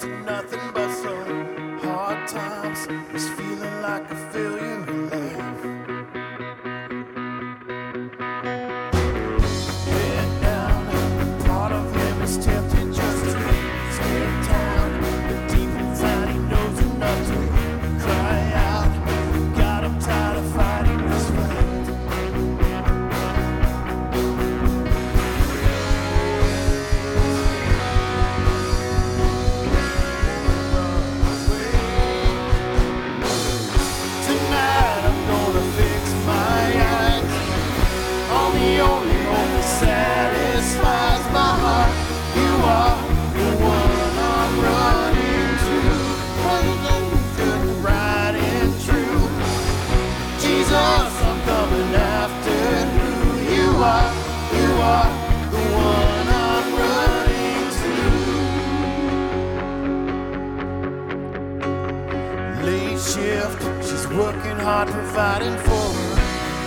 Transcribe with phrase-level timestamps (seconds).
[0.00, 2.86] to nothing but some hard times.
[3.12, 5.29] Just feeling like a failure.
[65.10, 66.14] Providing for her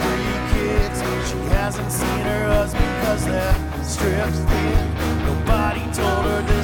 [0.03, 0.99] three kids.
[1.29, 4.83] She hasn't seen her husband cause they're stripped thin.
[5.23, 6.62] Nobody told her this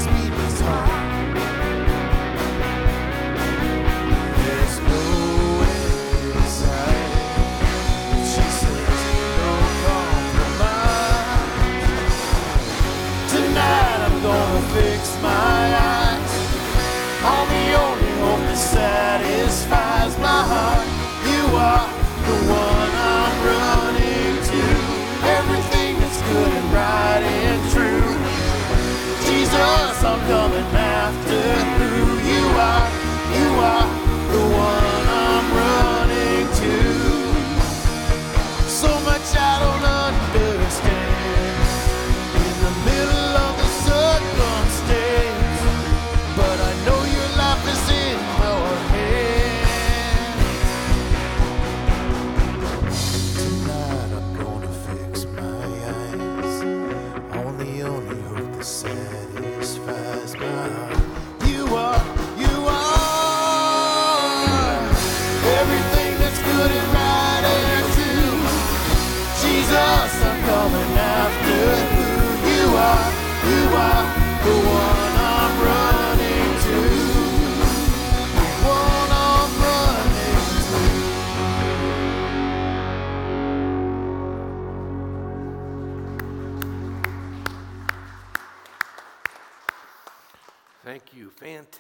[22.30, 22.59] the one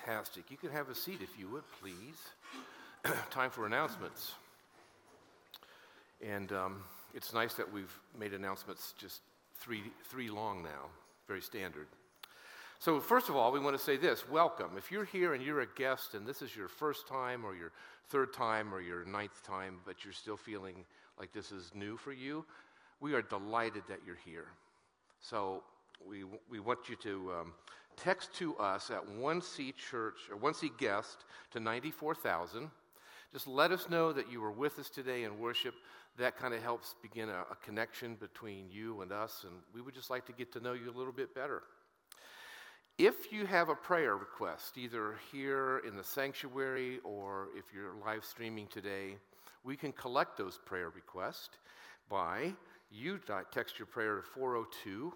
[0.10, 0.50] Fantastic.
[0.50, 2.18] You can have a seat if you would, please.
[3.30, 4.32] Time for announcements.
[6.28, 6.82] And um,
[7.14, 9.22] it's nice that we've made announcements just
[9.60, 10.88] three, three long now,
[11.28, 11.86] very standard.
[12.80, 14.72] So, first of all, we want to say this welcome.
[14.78, 17.72] If you're here and you're a guest and this is your first time or your
[18.08, 20.86] third time or your ninth time, but you're still feeling
[21.20, 22.46] like this is new for you,
[23.00, 24.48] we are delighted that you're here.
[25.22, 25.62] So,
[26.04, 27.54] we, we want you to um,
[28.04, 32.70] text to us at 1C Church or 1C Guest to 94,000.
[33.34, 35.76] Just let us know that you were with us today in worship.
[36.18, 39.94] That kind of helps begin a, a connection between you and us, and we would
[39.94, 41.64] just like to get to know you a little bit better.
[42.98, 48.26] If you have a prayer request, either here in the sanctuary or if you're live
[48.26, 49.16] streaming today,
[49.64, 51.58] we can collect those prayer requests
[52.10, 52.54] by
[52.92, 53.20] you
[53.52, 55.14] text your prayer to 402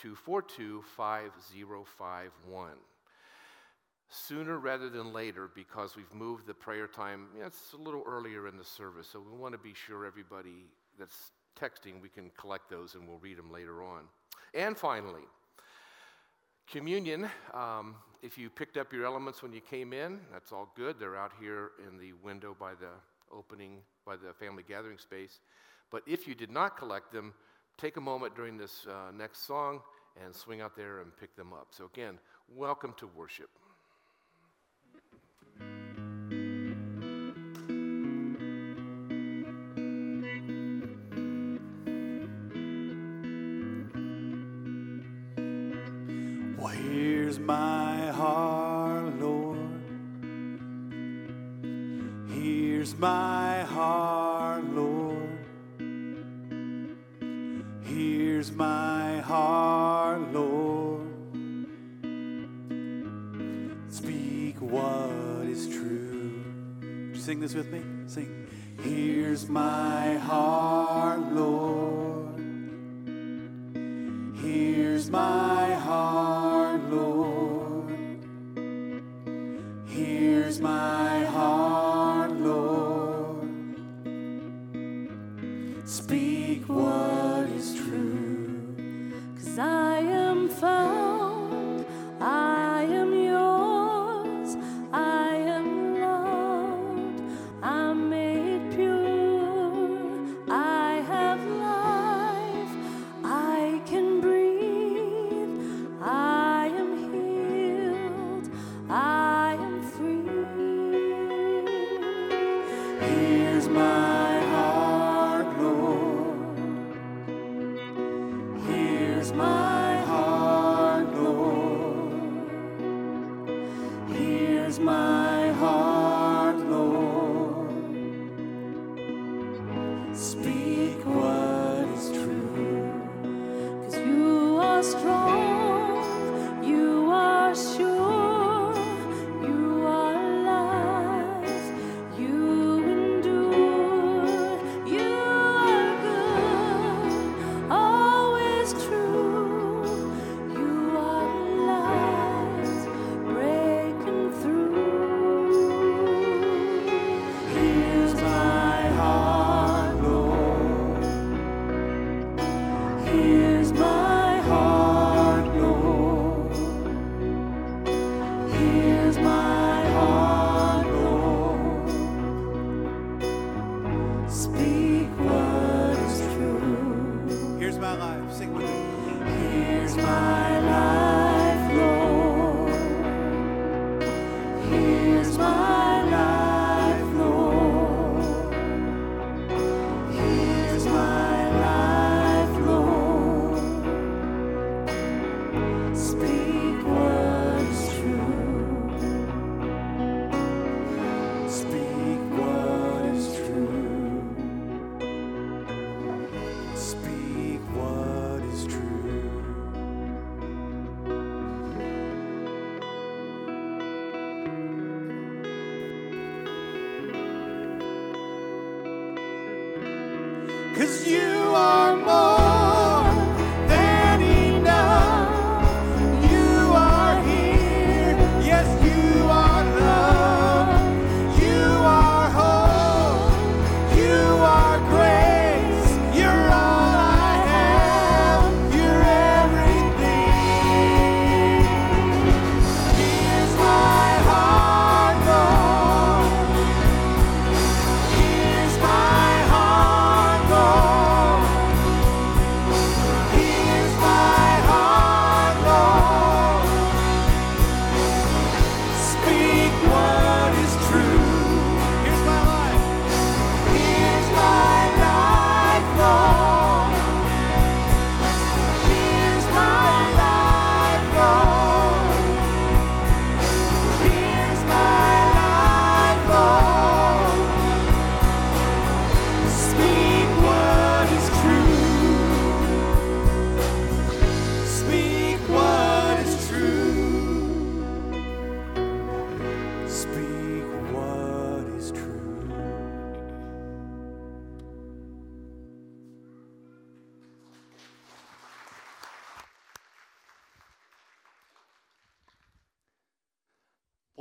[0.00, 2.70] 242 5051.
[4.10, 8.56] Sooner rather than later, because we've moved the prayer time, it's a little earlier in
[8.56, 10.64] the service, so we want to be sure everybody
[10.98, 14.02] that's texting, we can collect those and we'll read them later on.
[14.54, 15.22] And finally,
[16.70, 17.28] communion.
[17.52, 20.98] Um, if you picked up your elements when you came in, that's all good.
[20.98, 22.90] They're out here in the window by the
[23.32, 25.40] opening, by the family gathering space.
[25.90, 27.34] But if you did not collect them,
[27.78, 29.80] take a moment during this uh, next song
[30.22, 31.68] and swing out there and pick them up.
[31.70, 32.18] So, again,
[32.54, 33.48] welcome to worship.
[47.28, 49.58] Here's my heart, Lord.
[52.28, 54.27] Here's my heart,
[58.38, 61.08] Here's my heart, Lord.
[63.88, 67.14] Speak what is true.
[67.16, 67.82] Sing this with me.
[68.06, 68.46] Sing.
[68.80, 72.38] Here's my heart, Lord.
[74.36, 75.67] Here's my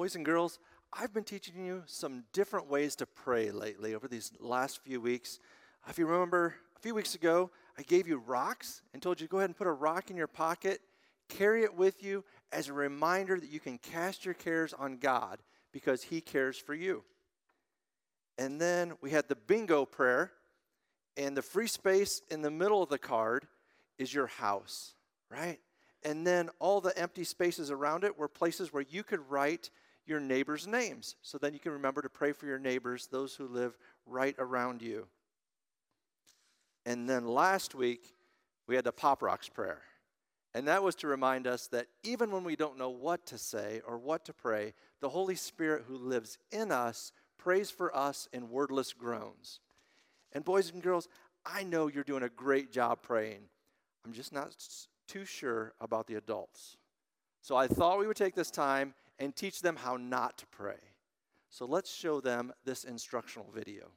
[0.08, 0.60] Boys and girls,
[0.94, 5.38] I've been teaching you some different ways to pray lately over these last few weeks.
[5.90, 9.32] If you remember, a few weeks ago, I gave you rocks and told you to
[9.32, 10.80] go ahead and put a rock in your pocket,
[11.28, 12.24] carry it with you
[12.54, 15.40] as a reminder that you can cast your cares on God
[15.74, 17.04] because He cares for you.
[18.38, 20.32] And then we had the bingo prayer,
[21.18, 23.46] and the free space in the middle of the card
[23.98, 24.94] is your house,
[25.30, 25.60] right?
[26.02, 29.70] And then all the empty spaces around it were places where you could write
[30.08, 31.16] your neighbors' names.
[31.22, 34.82] So then you can remember to pray for your neighbors, those who live right around
[34.82, 35.08] you.
[36.86, 38.14] And then last week,
[38.68, 39.82] we had the Pop Rocks prayer.
[40.54, 43.82] And that was to remind us that even when we don't know what to say
[43.86, 48.50] or what to pray, the Holy Spirit who lives in us prays for us in
[48.50, 49.60] wordless groans.
[50.34, 51.08] And boys and girls,
[51.46, 53.42] I know you're doing a great job praying.
[54.06, 54.56] I'm just not
[55.08, 56.78] too sure about the adults.
[57.42, 60.80] So I thought we would take this time and teach them how not to pray.
[61.50, 63.92] So let's show them this instructional video.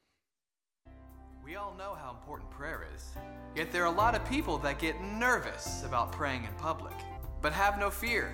[1.44, 3.04] We all know how important prayer is.
[3.56, 6.94] Yet there are a lot of people that get nervous about praying in public.
[7.42, 8.32] But have no fear.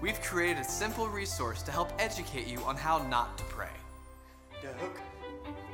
[0.00, 3.70] We've created a simple resource to help educate you on how not to pray.
[4.62, 4.74] Duck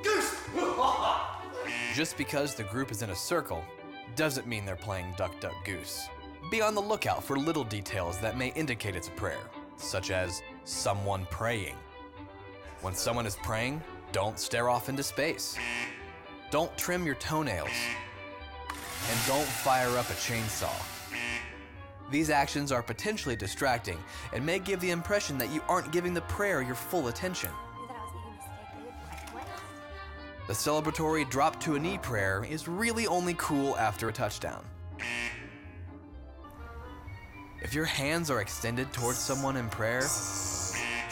[0.02, 0.34] Goose
[1.94, 3.64] Just because the group is in a circle
[4.16, 6.06] doesn't mean they're playing Duck Duck Goose.
[6.50, 9.40] Be on the lookout for little details that may indicate it's a prayer,
[9.76, 11.76] such as someone praying.
[12.80, 15.56] When someone is praying, don't stare off into space.
[16.50, 17.70] Don't trim your toenails.
[19.10, 20.72] And don't fire up a chainsaw.
[22.10, 23.98] These actions are potentially distracting
[24.32, 27.50] and may give the impression that you aren't giving the prayer your full attention.
[30.46, 34.62] The celebratory drop to a knee prayer is really only cool after a touchdown.
[37.62, 40.02] If your hands are extended towards someone in prayer,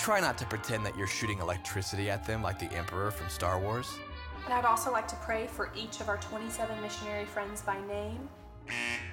[0.02, 3.60] try not to pretend that you're shooting electricity at them like the Emperor from Star
[3.60, 4.00] Wars.
[4.44, 8.28] And I'd also like to pray for each of our 27 missionary friends by name.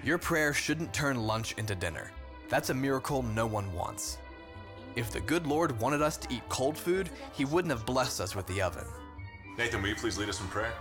[0.04, 2.12] Your prayer shouldn't turn lunch into dinner.
[2.50, 4.18] That's a miracle no one wants.
[4.96, 8.36] If the good Lord wanted us to eat cold food, He wouldn't have blessed us
[8.36, 8.86] with the oven.
[9.60, 10.74] Nathan, will you please lead us in prayer?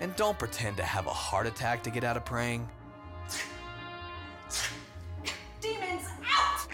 [0.00, 2.68] And don't pretend to have a heart attack to get out of praying.
[5.60, 6.68] Demons out!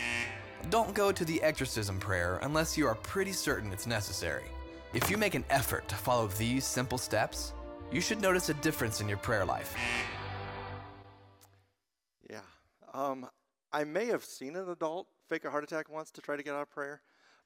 [0.70, 4.44] Don't go to the exorcism prayer unless you are pretty certain it's necessary.
[4.92, 7.52] If you make an effort to follow these simple steps,
[7.90, 9.74] you should notice a difference in your prayer life.
[12.30, 12.40] Yeah.
[12.92, 13.28] Um,
[13.72, 16.54] I may have seen an adult fake a heart attack once to try to get
[16.54, 17.02] out of prayer,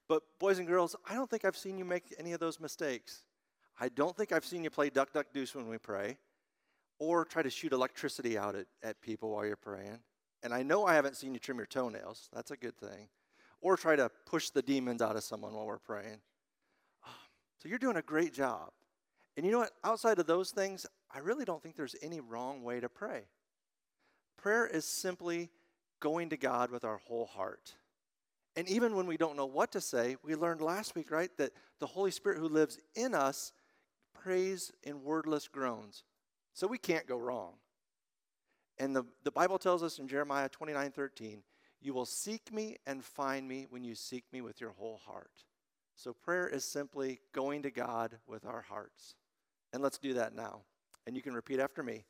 [0.08, 3.23] but boys and girls, I don't think I've seen you make any of those mistakes.
[3.80, 6.18] I don't think I've seen you play duck, duck, deuce when we pray,
[6.99, 10.00] or try to shoot electricity out at, at people while you're praying.
[10.42, 12.28] And I know I haven't seen you trim your toenails.
[12.33, 13.09] That's a good thing.
[13.61, 16.21] Or try to push the demons out of someone while we're praying.
[17.04, 17.18] Ah,
[17.61, 18.71] so you're doing a great job.
[19.37, 19.73] And you know what?
[19.85, 23.23] Outside of those things, I really don't think there's any wrong way to pray.
[24.37, 25.50] Prayer is simply
[26.00, 27.75] going to God with our whole heart.
[28.57, 31.52] And even when we don't know what to say, we learned last week, right, that
[31.78, 33.52] the Holy Spirit who lives in us
[34.12, 36.04] prays in wordless groans.
[36.54, 37.54] So we can't go wrong.
[38.78, 41.42] And the, the Bible tells us in Jeremiah 29 13,
[41.80, 45.44] you will seek me and find me when you seek me with your whole heart.
[45.94, 49.14] So prayer is simply going to God with our hearts.
[49.73, 50.62] And let's do that now.
[51.06, 52.04] And you can repeat after me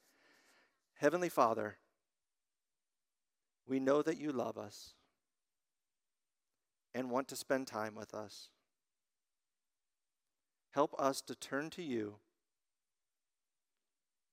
[0.97, 1.77] Heavenly Father,
[3.67, 4.95] we know that you love us
[6.95, 8.49] and want to spend time with us.
[10.71, 12.17] Help us to turn to you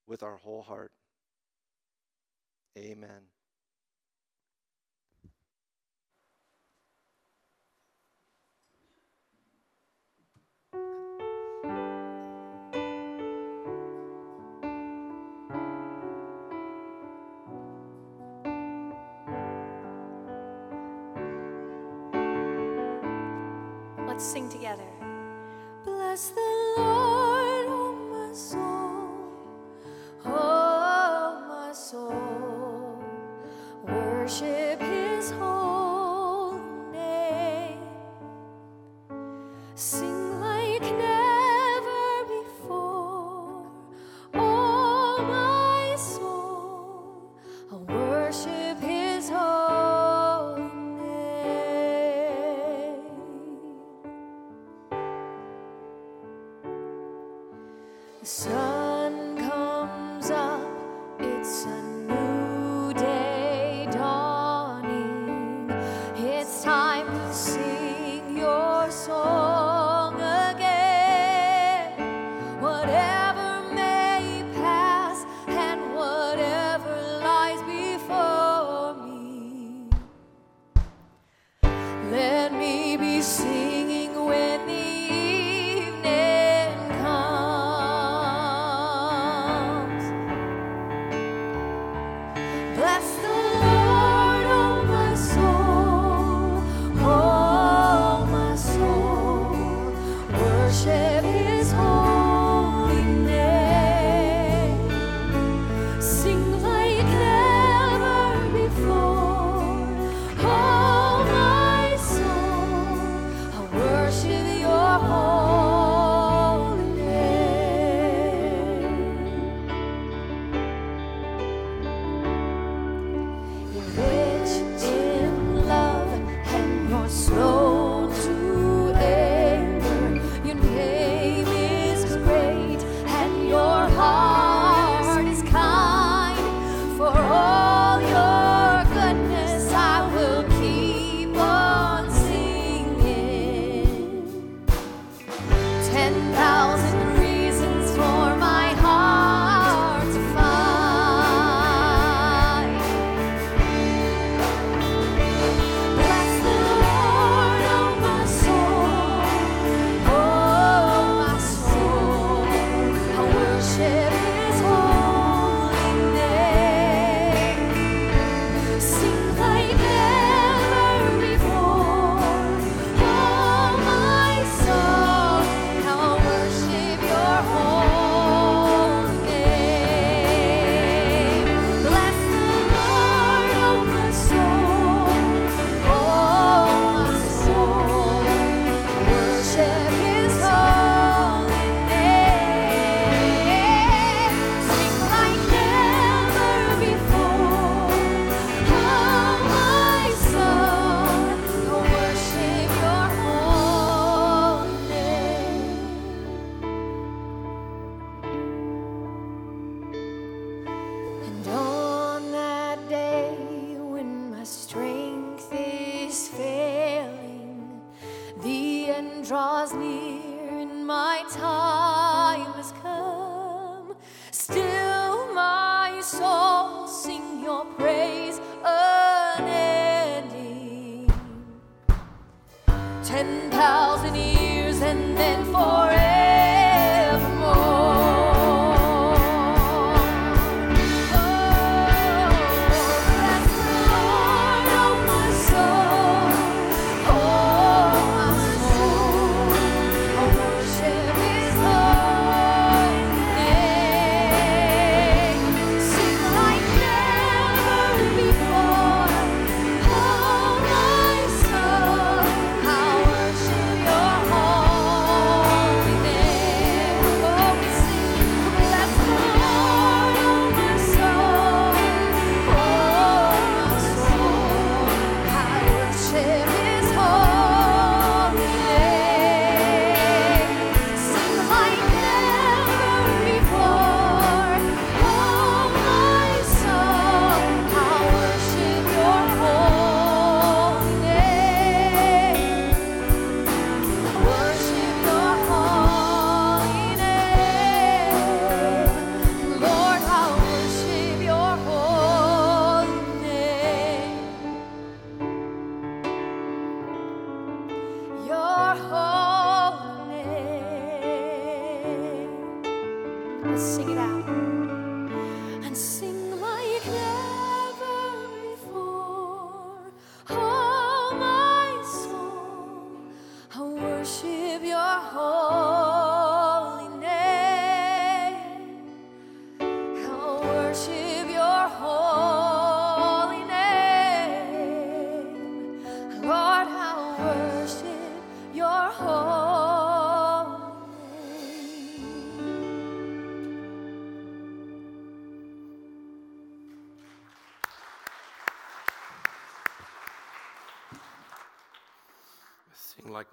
[0.08, 0.92] with our whole heart.
[2.78, 3.22] Amen.
[24.08, 24.84] Let's sing together.
[25.84, 26.42] Bless the
[26.78, 26.95] Lord,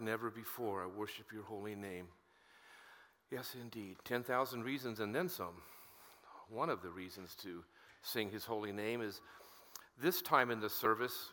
[0.02, 0.82] never before.
[0.82, 2.06] I worship your holy name.
[3.30, 3.96] Yes, indeed.
[4.04, 5.62] 10,000 reasons and then some.
[6.50, 7.64] One of the reasons to
[8.02, 9.20] sing his holy name is
[10.00, 11.30] this time in the service,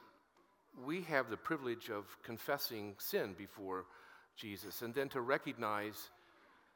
[0.86, 3.86] we have the privilege of confessing sin before
[4.38, 6.10] Jesus and then to recognize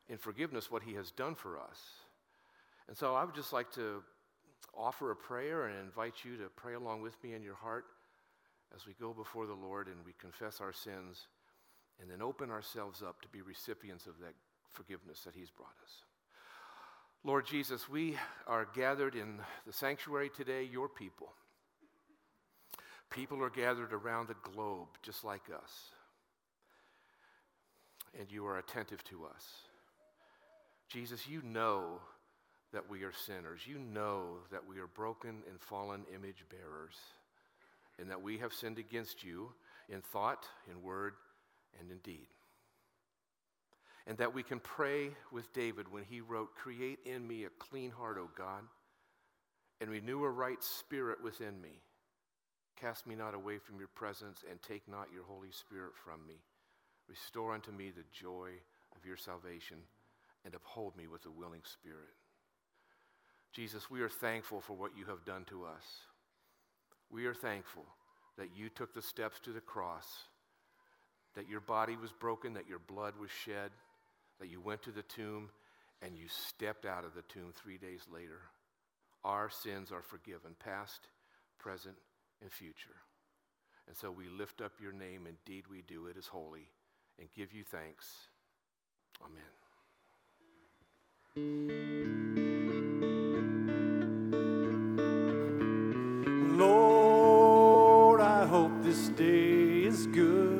[0.09, 1.79] in forgiveness what he has done for us.
[2.87, 4.03] And so I would just like to
[4.75, 7.85] offer a prayer and invite you to pray along with me in your heart
[8.75, 11.27] as we go before the Lord and we confess our sins
[12.01, 14.33] and then open ourselves up to be recipients of that
[14.71, 16.03] forgiveness that He's brought us.
[17.23, 21.33] Lord Jesus, we are gathered in the sanctuary today, your people.
[23.09, 25.91] People are gathered around the globe just like us.
[28.19, 29.45] And you are attentive to us.
[30.89, 32.01] Jesus, you know
[32.73, 33.61] that we are sinners.
[33.65, 36.95] You know that we are broken and fallen image bearers
[37.99, 39.51] and that we have sinned against you
[39.89, 41.13] in thought, in word,
[41.79, 42.27] and in deed.
[44.05, 47.91] And that we can pray with David when he wrote, Create in me a clean
[47.91, 48.63] heart, O God,
[49.79, 51.81] and renew a right spirit within me.
[52.79, 56.35] Cast me not away from your presence, and take not your Holy Spirit from me.
[57.07, 58.49] Restore unto me the joy
[58.95, 59.77] of your salvation,
[60.43, 62.13] and uphold me with a willing spirit.
[63.53, 65.85] Jesus, we are thankful for what you have done to us.
[67.09, 67.85] We are thankful
[68.37, 70.07] that you took the steps to the cross,
[71.35, 73.71] that your body was broken, that your blood was shed,
[74.39, 75.49] that you went to the tomb,
[76.01, 78.41] and you stepped out of the tomb three days later.
[79.23, 81.07] Our sins are forgiven, past,
[81.59, 81.95] present,
[82.41, 82.95] and future.
[83.87, 85.27] And so we lift up your name.
[85.27, 86.07] Indeed, we do.
[86.07, 86.69] It is holy.
[87.19, 88.07] And give you thanks.
[89.21, 89.43] Amen.
[96.57, 100.52] Lord, I hope this day is good.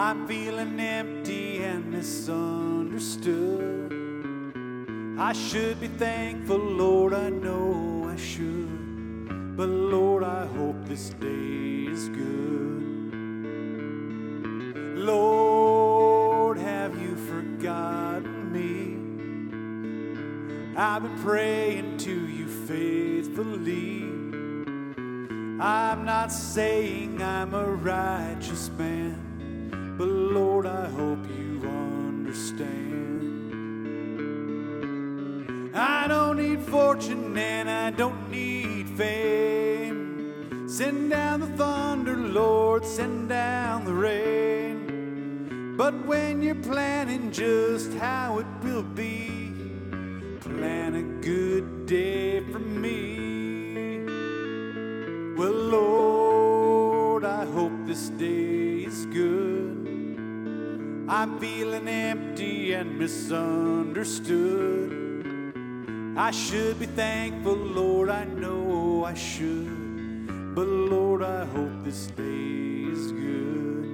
[0.00, 3.92] I'm feeling empty and misunderstood.
[5.18, 9.56] I should be thankful, Lord, I know I should.
[9.56, 13.12] But Lord, I hope this day is good.
[14.98, 18.98] Lord, have you forgotten me?
[20.76, 24.04] I've been praying to you faithfully.
[25.60, 29.27] I'm not saying I'm a righteous man,
[30.32, 32.98] Lord, I hope you understand.
[35.74, 40.68] I don't need fortune and I don't need fame.
[40.68, 45.74] Send down the thunder, Lord, send down the rain.
[45.78, 49.52] But when you're planning just how it will be,
[50.40, 54.04] plan a good day for me.
[55.36, 58.47] Well, Lord, I hope this day.
[61.10, 65.54] I'm feeling empty and misunderstood.
[66.18, 70.54] I should be thankful, Lord, I know I should.
[70.54, 73.86] But Lord, I hope this day is good.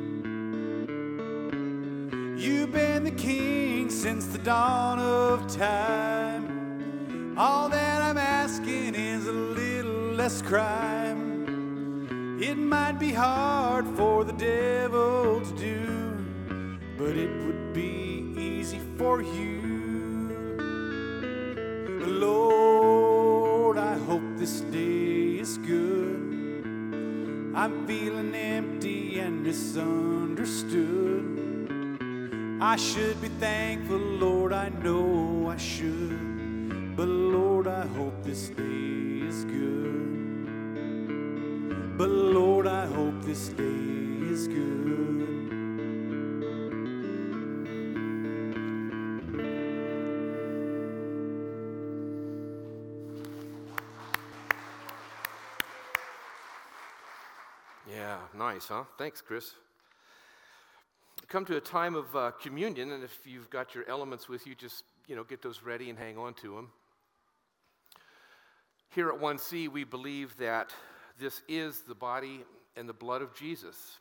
[2.36, 7.36] You've been the king since the dawn of time.
[7.38, 12.40] All that I'm asking is a little less crime.
[12.40, 16.03] It might be hard for the devil to do,
[16.96, 19.60] but it would be easy for you.
[22.06, 26.64] Lord, I hope this day is good.
[27.54, 31.24] I'm feeling empty and misunderstood.
[32.60, 36.96] I should be thankful, Lord, I know I should.
[36.96, 40.46] But Lord, I hope this day is good.
[41.98, 43.64] But Lord, I hope this day
[44.32, 44.93] is good.
[58.54, 58.84] Nice, huh?
[58.98, 59.50] Thanks, Chris.
[61.26, 64.54] Come to a time of uh, communion, and if you've got your elements with you,
[64.54, 66.70] just you know get those ready and hang on to them.
[68.94, 70.72] Here at 1C, we believe that
[71.18, 72.44] this is the body
[72.76, 73.98] and the blood of Jesus.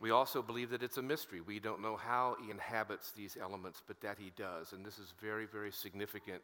[0.00, 1.42] We also believe that it's a mystery.
[1.42, 5.12] We don't know how he inhabits these elements, but that he does, and this is
[5.20, 6.40] very, very significant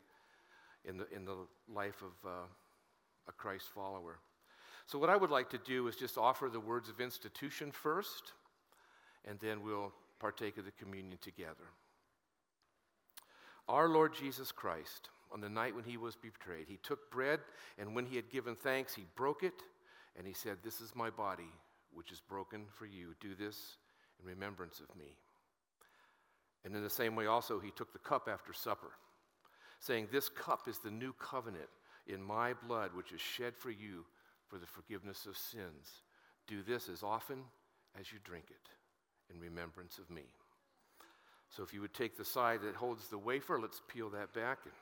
[0.84, 1.36] in the in the
[1.72, 2.44] life of uh,
[3.28, 4.18] a Christ follower.
[4.86, 8.32] So, what I would like to do is just offer the words of institution first,
[9.24, 11.64] and then we'll partake of the communion together.
[13.66, 17.40] Our Lord Jesus Christ, on the night when he was betrayed, he took bread,
[17.78, 19.54] and when he had given thanks, he broke it,
[20.16, 21.50] and he said, This is my body,
[21.92, 23.14] which is broken for you.
[23.20, 23.76] Do this
[24.20, 25.16] in remembrance of me.
[26.64, 28.92] And in the same way, also, he took the cup after supper,
[29.80, 31.68] saying, This cup is the new covenant
[32.06, 34.04] in my blood, which is shed for you
[34.54, 36.02] for the forgiveness of sins.
[36.46, 37.38] Do this as often
[37.98, 40.22] as you drink it in remembrance of me.
[41.50, 44.58] So if you would take the side that holds the wafer, let's peel that back
[44.62, 44.72] and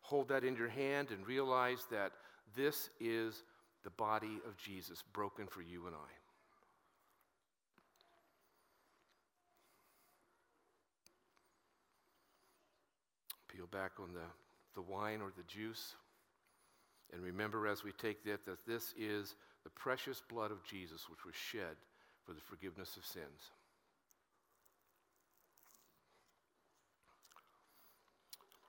[0.00, 2.10] hold that in your hand and realize that
[2.56, 3.44] this is
[3.84, 6.10] the body of Jesus broken for you and I.
[13.54, 14.26] Peel back on the,
[14.74, 15.94] the wine or the juice.
[17.12, 21.24] And remember as we take that, that this is the precious blood of Jesus, which
[21.24, 21.76] was shed
[22.24, 23.50] for the forgiveness of sins.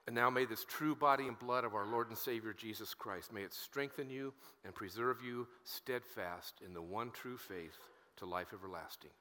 [0.07, 3.31] And now may this true body and blood of our Lord and Savior Jesus Christ,
[3.31, 4.33] may it strengthen you
[4.65, 7.77] and preserve you steadfast in the one true faith
[8.17, 9.11] to life everlasting.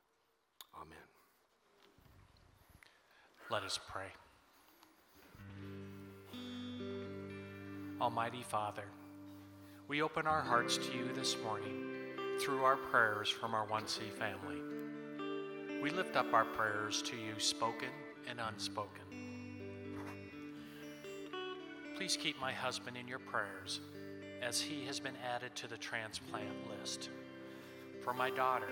[0.75, 0.97] Amen.
[3.51, 4.07] Let us pray.
[8.01, 8.85] Almighty Father,
[9.89, 11.87] we open our hearts to you this morning
[12.39, 14.61] through our prayers from our 1C family.
[15.83, 17.89] We lift up our prayers to you, spoken
[18.29, 19.01] and unspoken.
[21.97, 23.81] Please keep my husband in your prayers
[24.43, 27.09] as he has been added to the transplant list.
[28.05, 28.69] For my daughter,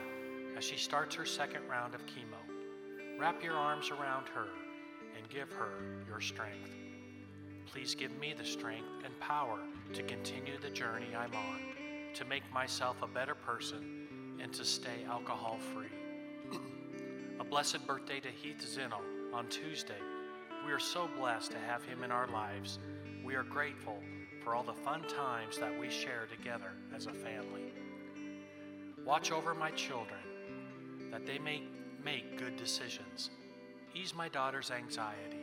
[0.54, 4.48] as she starts her second round of chemo, wrap your arms around her
[5.16, 5.70] and give her
[6.06, 6.70] your strength.
[7.64, 9.60] Please give me the strength and power
[9.92, 11.60] to continue the journey I'm on,
[12.14, 16.58] to make myself a better person, and to stay alcohol free.
[17.40, 19.00] a blessed birthday to Heath Zeno
[19.32, 20.00] on Tuesday.
[20.66, 22.78] We are so blessed to have him in our lives.
[23.24, 23.98] We are grateful
[24.42, 27.72] for all the fun times that we share together as a family.
[29.04, 30.20] Watch over my children,
[31.10, 31.62] that they may
[32.04, 33.30] make good decisions.
[33.94, 35.38] Ease my daughter's anxiety.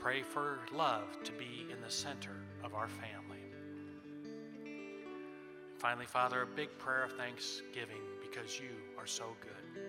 [0.00, 3.38] Pray for love to be in the center of our family.
[5.78, 9.82] Finally, Father, a big prayer of thanksgiving because you are so good.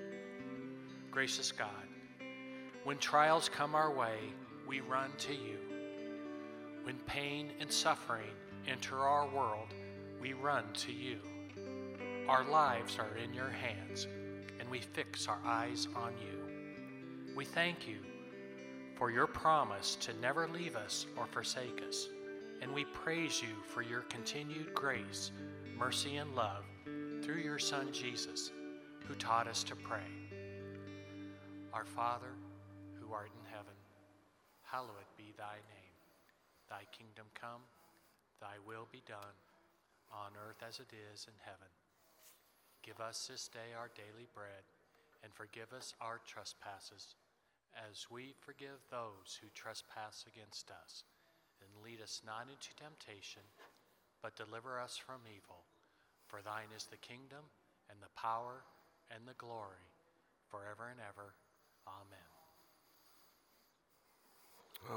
[1.10, 1.70] Gracious God,
[2.84, 4.18] when trials come our way,
[4.68, 5.58] we run to you.
[6.84, 8.30] When pain and suffering
[8.68, 9.74] enter our world,
[10.22, 11.20] we run to you.
[12.28, 14.08] Our lives are in your hands,
[14.60, 17.34] and we fix our eyes on you.
[17.36, 17.98] We thank you
[18.96, 22.08] for your promise to never leave us or forsake us.
[22.62, 25.32] And we praise you for your continued grace,
[25.78, 26.64] mercy, and love
[27.22, 28.52] through your Son Jesus,
[29.08, 30.10] who taught us to pray.
[31.74, 32.34] Our Father,
[33.00, 33.76] who art in heaven,
[34.64, 35.96] hallowed be thy name.
[36.70, 37.62] Thy kingdom come,
[38.42, 39.38] thy will be done,
[40.12, 41.70] on earth as it is in heaven.
[42.84, 44.66] Give us this day our daily bread,
[45.24, 47.16] and forgive us our trespasses,
[47.90, 51.04] as we forgive those who trespass against us.
[51.76, 53.42] And lead us not into temptation,
[54.24, 55.66] but deliver us from evil.
[56.28, 57.44] For thine is the kingdom,
[57.90, 58.64] and the power,
[59.12, 59.92] and the glory,
[60.50, 61.34] forever and ever.
[61.86, 62.18] Amen.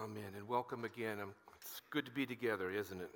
[0.04, 0.32] Amen.
[0.36, 1.20] And welcome again.
[1.20, 3.10] Um, It's good to be together, isn't it?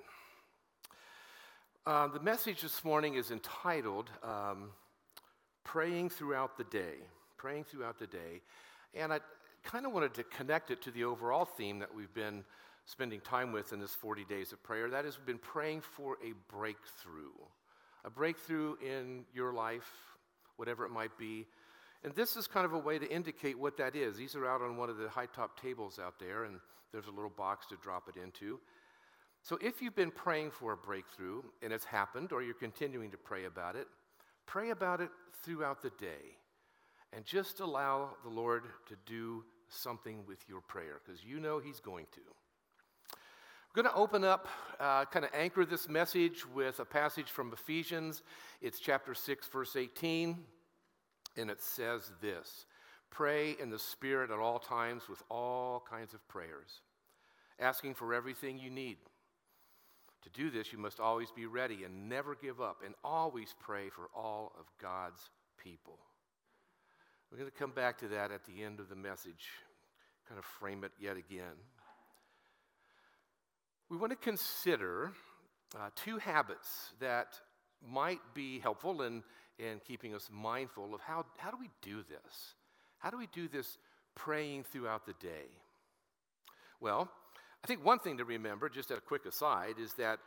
[1.87, 4.71] Uh, the message this morning is entitled um,
[5.65, 6.97] Praying Throughout the Day.
[7.37, 8.43] Praying Throughout the Day.
[8.95, 9.21] And I
[9.65, 12.45] kind of wanted to connect it to the overall theme that we've been
[12.85, 14.89] spending time with in this 40 days of prayer.
[14.91, 17.33] That we've been praying for a breakthrough.
[18.05, 19.89] A breakthrough in your life,
[20.57, 21.47] whatever it might be.
[22.05, 24.17] And this is kind of a way to indicate what that is.
[24.17, 26.59] These are out on one of the high top tables out there, and
[26.91, 28.59] there's a little box to drop it into.
[29.43, 33.17] So if you've been praying for a breakthrough and it's happened, or you're continuing to
[33.17, 33.87] pray about it,
[34.47, 35.11] pray about it
[35.45, 36.37] throughout the day.
[37.13, 41.81] And just allow the Lord to do something with your prayer, because you know He's
[41.81, 42.21] going to.
[43.75, 44.49] We're going to open up,
[44.81, 48.23] uh, kind of anchor this message with a passage from Ephesians.
[48.61, 50.37] It's chapter 6, verse 18.
[51.39, 52.67] And it says this
[53.09, 56.83] Pray in the Spirit at all times with all kinds of prayers,
[57.59, 58.99] asking for everything you need.
[60.25, 63.89] To do this, you must always be ready and never give up, and always pray
[63.89, 65.99] for all of God's people.
[67.31, 69.49] We're going to come back to that at the end of the message,
[70.29, 71.57] kind of frame it yet again.
[73.93, 75.13] We want to consider
[75.77, 77.39] uh, two habits that
[77.87, 79.23] might be helpful in,
[79.59, 82.55] in keeping us mindful of how, how do we do this?
[83.01, 83.77] How do we do this
[84.15, 85.51] praying throughout the day?
[86.81, 87.11] Well,
[87.63, 90.21] I think one thing to remember, just as a quick aside, is that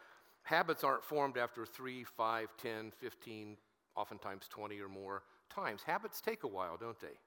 [0.43, 3.57] habits aren't formed after 3, 5, 10, 15,
[3.95, 5.81] oftentimes 20 or more times.
[5.81, 7.17] Habits take a while, don't they?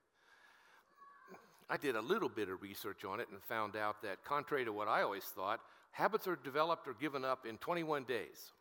[1.68, 4.72] I did a little bit of research on it and found out that, contrary to
[4.72, 5.58] what I always thought,
[5.90, 8.52] habits are developed or given up in 21 days.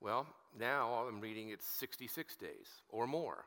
[0.00, 0.26] Well,
[0.58, 3.44] now I'm reading it's 66 days or more.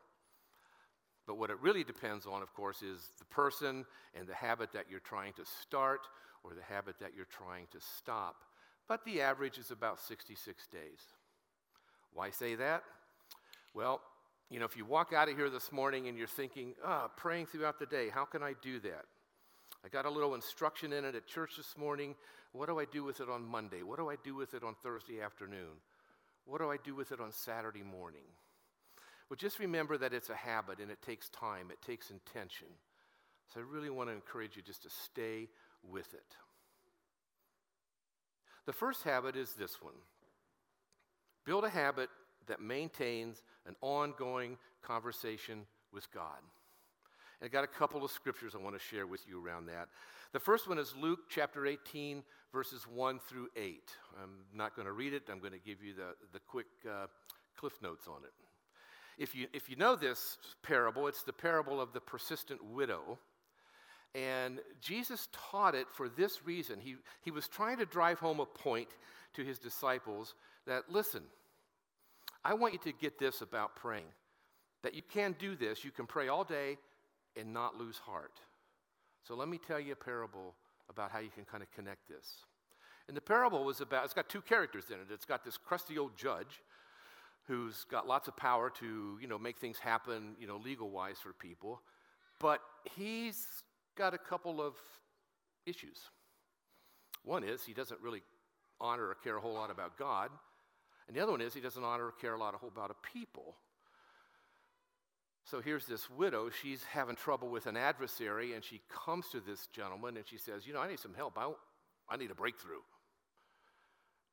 [1.26, 4.86] But what it really depends on, of course, is the person and the habit that
[4.88, 6.06] you're trying to start
[6.44, 8.36] or the habit that you're trying to stop.
[8.88, 11.00] But the average is about 66 days.
[12.12, 12.84] Why say that?
[13.74, 14.00] Well,
[14.48, 17.10] you know, if you walk out of here this morning and you're thinking, ah, oh,
[17.16, 19.04] praying throughout the day, how can I do that?
[19.84, 22.14] I got a little instruction in it at church this morning.
[22.56, 23.82] What do I do with it on Monday?
[23.82, 25.80] What do I do with it on Thursday afternoon?
[26.46, 28.24] What do I do with it on Saturday morning?
[29.28, 32.68] Well, just remember that it's a habit and it takes time, it takes intention.
[33.52, 35.48] So I really want to encourage you just to stay
[35.82, 36.36] with it.
[38.64, 39.94] The first habit is this one
[41.44, 42.08] build a habit
[42.46, 46.40] that maintains an ongoing conversation with God.
[47.42, 49.88] I got a couple of scriptures I want to share with you around that.
[50.32, 52.22] The first one is Luke chapter 18,
[52.52, 53.82] verses 1 through 8.
[54.22, 57.06] I'm not going to read it, I'm going to give you the, the quick uh,
[57.58, 58.32] cliff notes on it.
[59.18, 63.18] If you, if you know this parable, it's the parable of the persistent widow.
[64.14, 66.80] And Jesus taught it for this reason.
[66.80, 68.88] He, he was trying to drive home a point
[69.34, 70.34] to his disciples
[70.66, 71.22] that, listen,
[72.42, 74.06] I want you to get this about praying
[74.82, 75.84] that you can do this.
[75.84, 76.78] You can pray all day
[77.36, 78.40] and not lose heart.
[79.26, 80.54] So let me tell you a parable
[80.88, 82.44] about how you can kind of connect this.
[83.08, 85.06] And the parable was about, it's got two characters in it.
[85.12, 86.62] It's got this crusty old judge
[87.46, 91.18] who's got lots of power to, you know, make things happen, you know, legal wise
[91.22, 91.80] for people.
[92.40, 92.60] But
[92.96, 93.46] he's
[93.96, 94.74] got a couple of
[95.64, 95.98] issues.
[97.24, 98.22] One is he doesn't really
[98.80, 100.30] honor or care a whole lot about God.
[101.06, 103.08] And the other one is he doesn't honor or care a whole lot about a
[103.14, 103.56] people.
[105.46, 106.50] So here's this widow.
[106.50, 110.66] She's having trouble with an adversary, and she comes to this gentleman and she says,
[110.66, 111.38] You know, I need some help.
[111.38, 111.52] I,
[112.10, 112.82] I need a breakthrough.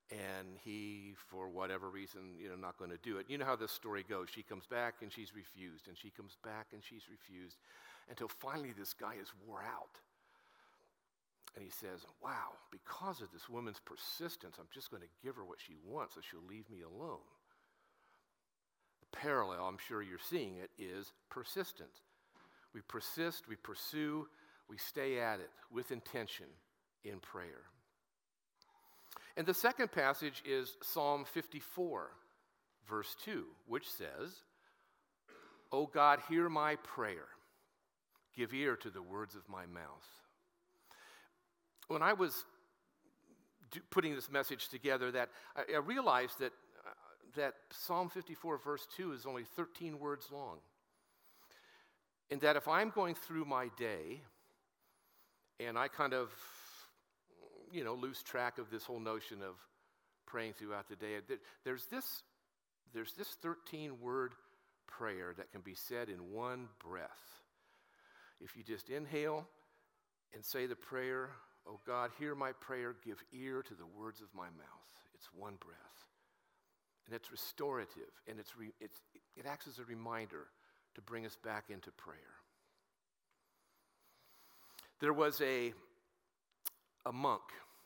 [0.09, 3.27] And he, for whatever reason, you know, not going to do it.
[3.29, 4.27] You know how this story goes.
[4.33, 7.57] She comes back and she's refused, and she comes back and she's refused,
[8.09, 10.01] until finally this guy is wore out.
[11.55, 15.45] And he says, Wow, because of this woman's persistence, I'm just going to give her
[15.45, 17.21] what she wants so she'll leave me alone.
[19.13, 22.01] Parallel, I'm sure you're seeing it, is persistence.
[22.73, 24.27] We persist, we pursue,
[24.69, 26.47] we stay at it with intention
[27.05, 27.63] in prayer.
[29.37, 32.09] And the second passage is Psalm 54,
[32.87, 34.43] verse 2, which says,
[35.71, 37.27] O God, hear my prayer.
[38.35, 40.07] Give ear to the words of my mouth.
[41.87, 42.45] When I was
[43.89, 46.51] putting this message together, that I, I realized that,
[47.35, 50.57] that Psalm 54, verse 2 is only 13 words long.
[52.31, 54.21] And that if I'm going through my day
[55.59, 56.31] and I kind of,
[57.71, 59.55] you know, lose track of this whole notion of
[60.25, 61.15] praying throughout the day,
[61.63, 62.23] there's this,
[62.93, 64.33] there's this 13 word
[64.87, 67.09] prayer that can be said in one breath.
[68.41, 69.47] If you just inhale
[70.33, 71.29] and say the prayer,
[71.67, 74.89] Oh God, hear my prayer, give ear to the words of my mouth.
[75.15, 76.02] It's one breath.
[77.05, 78.97] And it's restorative, and it's re, it's,
[79.35, 80.47] it acts as a reminder
[80.95, 82.17] to bring us back into prayer.
[84.99, 85.73] There was a,
[87.05, 87.41] a monk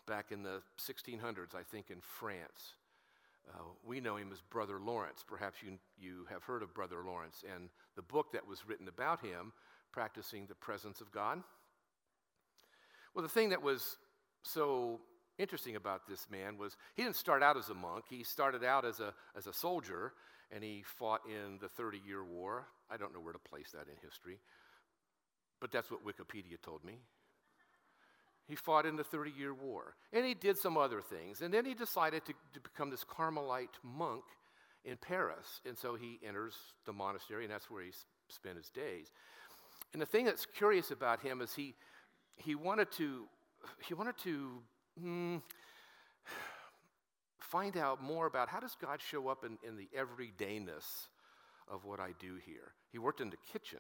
[0.05, 2.73] back in the 1600s, I think, in France.
[3.49, 5.23] Uh, we know him as Brother Lawrence.
[5.27, 9.21] Perhaps you, you have heard of Brother Lawrence and the book that was written about
[9.21, 9.53] him,
[9.91, 11.41] Practicing the Presence of God.
[13.13, 13.97] Well, the thing that was
[14.43, 14.99] so
[15.37, 18.05] interesting about this man was he didn't start out as a monk.
[18.09, 20.13] He started out as a, as a soldier,
[20.51, 22.67] and he fought in the 30 year war.
[22.89, 24.39] I don't know where to place that in history,
[25.59, 26.99] but that's what Wikipedia told me.
[28.47, 31.41] He fought in the 30 year war, and he did some other things.
[31.41, 34.23] And then he decided to, to become this Carmelite monk
[34.85, 35.61] in Paris.
[35.65, 36.53] And so he enters
[36.85, 37.91] the monastery, and that's where he
[38.29, 39.11] spent his days.
[39.93, 41.75] And the thing that's curious about him is he,
[42.37, 43.25] he wanted to,
[43.85, 44.61] he wanted to
[45.01, 45.41] mm,
[47.39, 51.07] find out more about how does God show up in, in the everydayness
[51.69, 52.73] of what I do here.
[52.91, 53.79] He worked in the kitchen.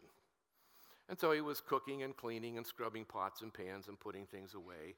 [1.09, 4.53] And so he was cooking and cleaning and scrubbing pots and pans and putting things
[4.53, 4.95] away.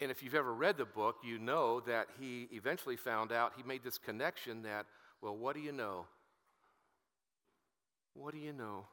[0.00, 3.62] And if you've ever read the book, you know that he eventually found out, he
[3.62, 4.86] made this connection that,
[5.20, 6.06] well, what do you know?
[8.14, 8.86] What do you know?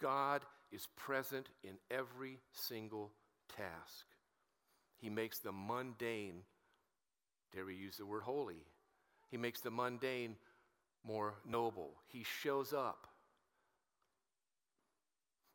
[0.00, 0.42] God
[0.72, 3.12] is present in every single
[3.56, 4.06] task.
[5.00, 6.42] He makes the mundane,
[7.54, 8.64] dare we use the word holy?
[9.30, 10.36] He makes the mundane
[11.04, 11.90] more noble.
[12.08, 13.06] He shows up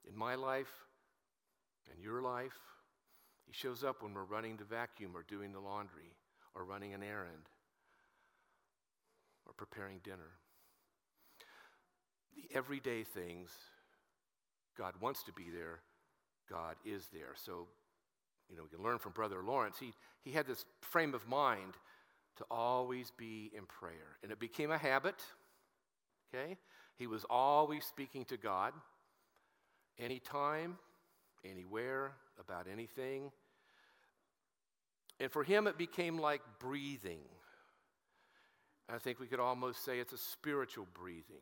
[0.07, 0.71] in my life
[1.91, 2.57] and your life.
[3.45, 6.15] He shows up when we're running the vacuum or doing the laundry
[6.55, 7.49] or running an errand
[9.45, 10.31] or preparing dinner.
[12.35, 13.49] The everyday things
[14.77, 15.81] God wants to be there,
[16.49, 17.33] God is there.
[17.35, 17.67] So,
[18.53, 19.77] you know, we can learn from Brother Lawrence.
[19.79, 21.73] He, he had this frame of mind
[22.37, 24.17] to always be in prayer.
[24.21, 25.15] And it became a habit,
[26.33, 26.57] okay?
[26.95, 28.73] He was always speaking to God,
[29.97, 30.77] anytime,
[31.43, 33.31] anywhere, about anything.
[35.19, 37.21] And for him, it became like breathing.
[38.87, 41.41] I think we could almost say it's a spiritual breathing.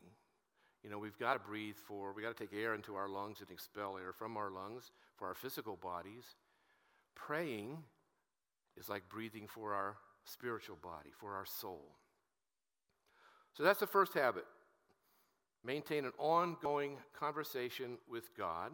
[0.82, 3.40] You know, we've got to breathe for, we've got to take air into our lungs
[3.40, 6.24] and expel air from our lungs for our physical bodies.
[7.14, 7.78] Praying
[8.76, 11.96] is like breathing for our spiritual body, for our soul.
[13.54, 14.44] So that's the first habit.
[15.64, 18.72] Maintain an ongoing conversation with God.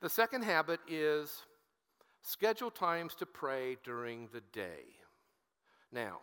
[0.00, 1.42] The second habit is
[2.22, 4.84] schedule times to pray during the day.
[5.92, 6.18] Now,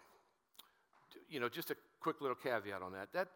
[1.30, 3.14] you know, just a quick little caveat on that.
[3.14, 3.28] That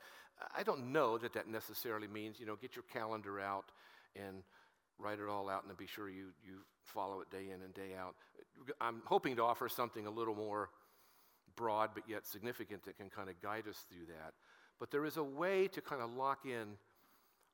[0.56, 3.72] I don't know that that necessarily means, you know, get your calendar out
[4.16, 4.44] and
[5.00, 7.96] write it all out and be sure you, you follow it day in and day
[8.00, 8.16] out.
[8.80, 10.70] I'm hoping to offer something a little more
[11.56, 14.34] broad but yet significant that can kind of guide us through that.
[14.80, 16.78] But there is a way to kind of lock in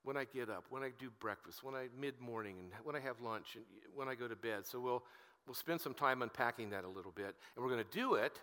[0.04, 3.00] when I get up, when I do breakfast, when I mid morning, and when I
[3.00, 3.64] have lunch, and
[3.94, 4.66] when I go to bed.
[4.66, 5.04] So we'll,
[5.46, 7.36] we'll spend some time unpacking that a little bit.
[7.54, 8.40] And we're going to do it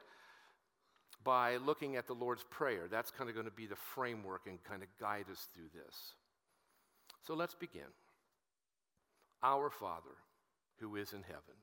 [1.24, 2.88] by looking at the Lord's Prayer.
[2.90, 6.14] That's kind of going to be the framework and kind of guide us through this.
[7.28, 7.92] So let's begin.
[9.44, 10.16] Our Father,
[10.80, 11.56] who is in heaven.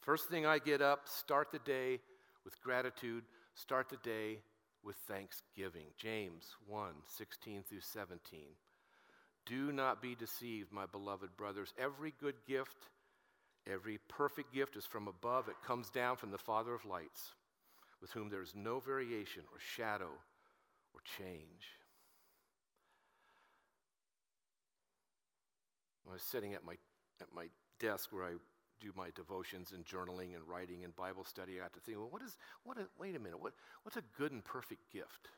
[0.00, 2.00] First thing I get up, start the day
[2.44, 3.24] with gratitude,
[3.54, 4.38] start the day
[4.82, 5.86] with thanksgiving.
[5.98, 8.40] James 1 16 through 17.
[9.46, 11.72] Do not be deceived, my beloved brothers.
[11.78, 12.88] Every good gift,
[13.70, 15.48] every perfect gift is from above.
[15.48, 17.32] It comes down from the Father of lights
[18.00, 20.10] with whom there is no variation or shadow
[20.94, 21.79] or change.
[26.10, 26.74] I was sitting at my,
[27.20, 27.46] at my
[27.78, 28.32] desk where I
[28.80, 31.58] do my devotions and journaling and writing and Bible study.
[31.58, 33.52] I got to think, well, what is, what a, wait a minute, what,
[33.82, 35.28] what's a good and perfect gift?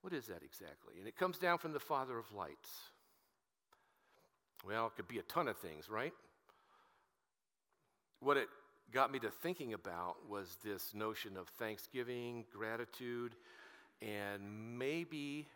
[0.00, 0.94] What is that exactly?
[0.98, 2.70] And it comes down from the Father of lights.
[4.66, 6.12] Well, it could be a ton of things, right?
[8.20, 8.48] What it
[8.92, 13.34] got me to thinking about was this notion of thanksgiving, gratitude,
[14.00, 15.48] and maybe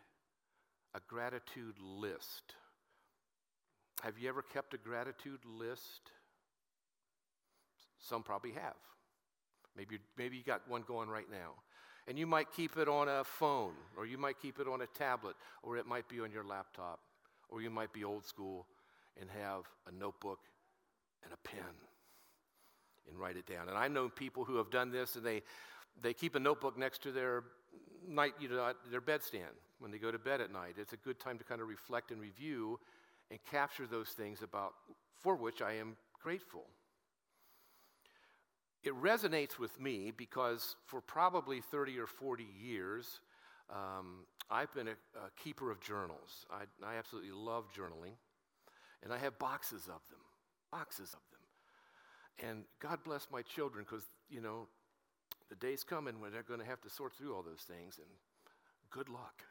[0.93, 2.55] a gratitude list.
[4.03, 6.11] Have you ever kept a gratitude list?
[7.99, 8.75] Some probably have.
[9.75, 11.53] Maybe, maybe you got one going right now.
[12.07, 14.87] And you might keep it on a phone, or you might keep it on a
[14.87, 16.99] tablet, or it might be on your laptop,
[17.49, 18.65] or you might be old school
[19.19, 20.39] and have a notebook
[21.23, 21.75] and a pen
[23.07, 23.67] and write it down.
[23.67, 25.41] And I know people who have done this and they,
[26.01, 27.43] they keep a notebook next to their
[28.07, 30.75] night, you know, their bedstand when they go to bed at night.
[30.77, 32.79] It's a good time to kind of reflect and review
[33.29, 34.73] and capture those things about
[35.21, 36.65] for which I am grateful.
[38.83, 43.19] It resonates with me because for probably 30 or 40 years,
[43.69, 46.45] um, I've been a, a, keeper of journals.
[46.49, 48.13] I, I absolutely love journaling,
[49.03, 50.21] and I have boxes of them,
[50.71, 52.49] boxes of them.
[52.49, 54.67] And God bless my children because, you know,
[55.49, 58.07] the day's coming when they're going to have to sort through all those things, and
[58.89, 59.43] good luck.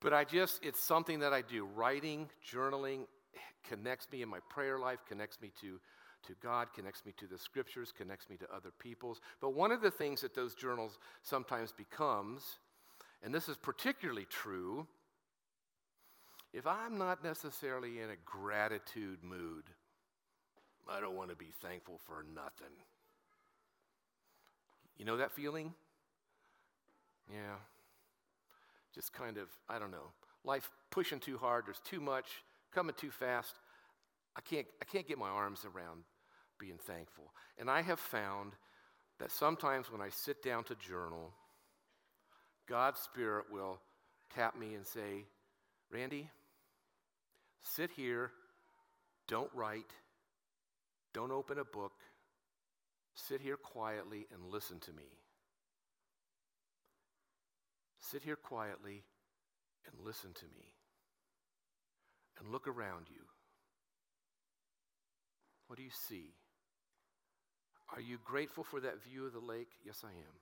[0.00, 1.66] But I just, it's something that I do.
[1.74, 3.06] Writing, journaling
[3.68, 5.80] connects me in my prayer life, connects me to
[6.26, 9.20] to God, connects me to the scriptures, connects me to other people's.
[9.40, 12.42] But one of the things that those journals sometimes becomes,
[13.22, 14.86] and this is particularly true,
[16.52, 19.64] if I'm not necessarily in a gratitude mood,
[20.88, 22.74] I don't want to be thankful for nothing.
[24.96, 25.74] You know that feeling?
[27.30, 27.56] Yeah.
[28.96, 30.10] Just kind of, I don't know,
[30.42, 32.26] life pushing too hard, there's too much,
[32.74, 33.52] coming too fast.
[34.34, 36.02] I can't, I can't get my arms around
[36.58, 37.32] being thankful.
[37.58, 38.52] And I have found
[39.20, 41.32] that sometimes when I sit down to journal,
[42.66, 43.78] God's Spirit will
[44.34, 45.26] tap me and say,
[45.92, 46.28] Randy,
[47.62, 48.30] sit here,
[49.28, 49.90] don't write,
[51.14, 51.92] don't open a book,
[53.14, 55.04] sit here quietly and listen to me.
[58.10, 59.02] Sit here quietly
[59.86, 60.74] and listen to me.
[62.38, 63.22] And look around you.
[65.66, 66.34] What do you see?
[67.94, 69.70] Are you grateful for that view of the lake?
[69.84, 70.36] Yes, I am.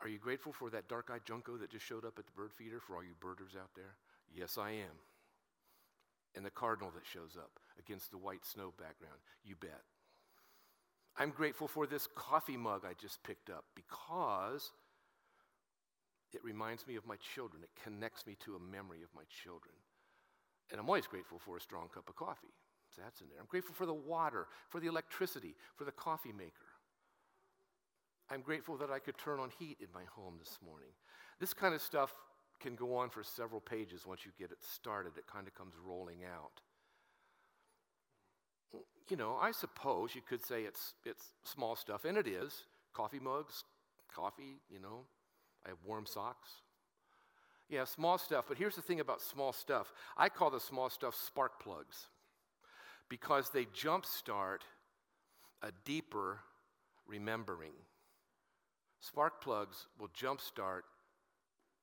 [0.00, 2.52] Are you grateful for that dark eyed junco that just showed up at the bird
[2.52, 3.96] feeder for all you birders out there?
[4.34, 4.98] Yes, I am.
[6.34, 9.18] And the cardinal that shows up against the white snow background?
[9.44, 9.82] You bet.
[11.16, 14.70] I'm grateful for this coffee mug I just picked up because
[16.32, 17.62] it reminds me of my children.
[17.62, 19.74] It connects me to a memory of my children.
[20.70, 22.52] And I'm always grateful for a strong cup of coffee.
[22.94, 23.38] So that's in there.
[23.40, 26.68] I'm grateful for the water, for the electricity, for the coffee maker.
[28.30, 30.90] I'm grateful that I could turn on heat in my home this morning.
[31.40, 32.12] This kind of stuff
[32.60, 35.12] can go on for several pages once you get it started.
[35.16, 36.60] It kind of comes rolling out.
[39.08, 42.64] You know, I suppose you could say it's, it's small stuff, and it is.
[42.92, 43.64] Coffee mugs,
[44.14, 45.04] coffee, you know.
[45.64, 46.50] I have warm socks.
[47.68, 48.46] Yeah, small stuff.
[48.48, 52.06] But here's the thing about small stuff I call the small stuff spark plugs
[53.08, 54.60] because they jumpstart
[55.62, 56.40] a deeper
[57.06, 57.72] remembering.
[59.00, 60.82] Spark plugs will jumpstart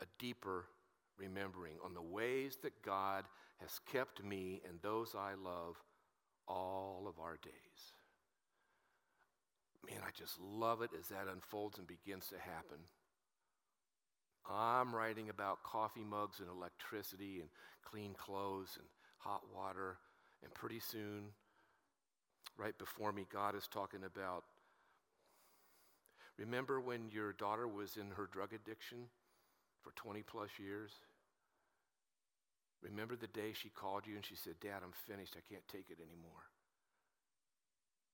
[0.01, 0.65] a deeper
[1.17, 3.25] remembering on the ways that God
[3.61, 5.75] has kept me and those I love
[6.47, 7.53] all of our days.
[9.89, 12.79] Man, I just love it as that unfolds and begins to happen.
[14.49, 17.49] I'm writing about coffee mugs and electricity and
[17.83, 18.87] clean clothes and
[19.17, 19.97] hot water
[20.43, 21.33] and pretty soon,
[22.57, 24.43] right before me, God is talking about
[26.37, 29.09] remember when your daughter was in her drug addiction
[29.81, 30.91] for 20 plus years?
[32.83, 35.35] Remember the day she called you and she said, Dad, I'm finished.
[35.35, 36.45] I can't take it anymore.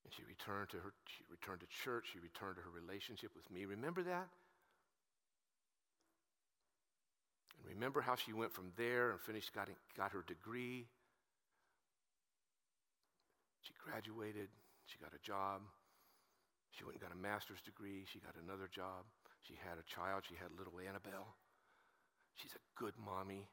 [0.05, 3.51] And she returned to her, she returned to church, she returned to her relationship with
[3.51, 3.65] me.
[3.65, 4.29] Remember that?
[7.61, 10.87] And remember how she went from there and finished, got, got her degree
[13.61, 14.49] she graduated,
[14.85, 15.61] she got a job,
[16.71, 19.05] she went and got a master's degree, she got another job,
[19.45, 21.37] she had a child, she had little Annabelle.
[22.35, 23.47] She's a good mommy.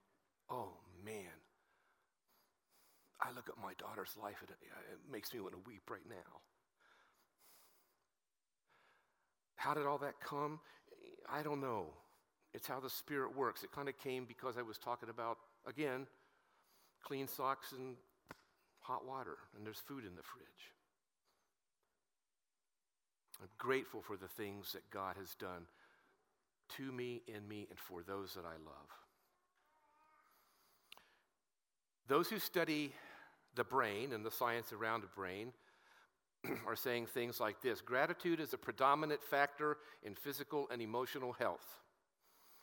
[0.48, 0.72] Oh,
[1.04, 1.36] man.
[3.20, 6.40] I look at my daughter's life, and it makes me want to weep right now.
[9.56, 10.60] How did all that come?
[11.28, 11.92] I don't know.
[12.54, 13.62] It's how the Spirit works.
[13.62, 16.06] It kind of came because I was talking about, again,
[17.02, 17.96] clean socks and
[18.80, 20.72] hot water and there's food in the fridge.
[23.40, 25.66] I'm grateful for the things that God has done
[26.76, 28.88] to me, in me, and for those that I love.
[32.08, 32.92] Those who study
[33.54, 35.52] the brain and the science around the brain
[36.66, 41.80] are saying things like this Gratitude is a predominant factor in physical and emotional health.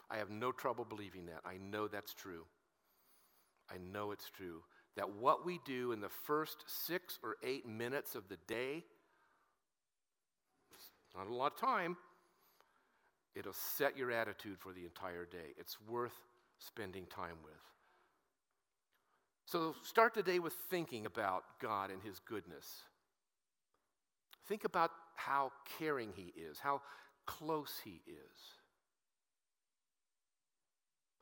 [0.10, 1.42] I have no trouble believing that.
[1.46, 2.46] I know that's true.
[3.70, 4.62] I know it's true.
[4.96, 8.84] That what we do in the first six or eight minutes of the day,
[11.16, 11.98] not a lot of time,
[13.36, 15.54] it'll set your attitude for the entire day.
[15.58, 16.14] It's worth
[16.60, 17.54] spending time with.
[19.46, 22.84] So start the day with thinking about God and His goodness.
[24.48, 26.82] Think about how caring He is, how
[27.26, 28.40] close He is,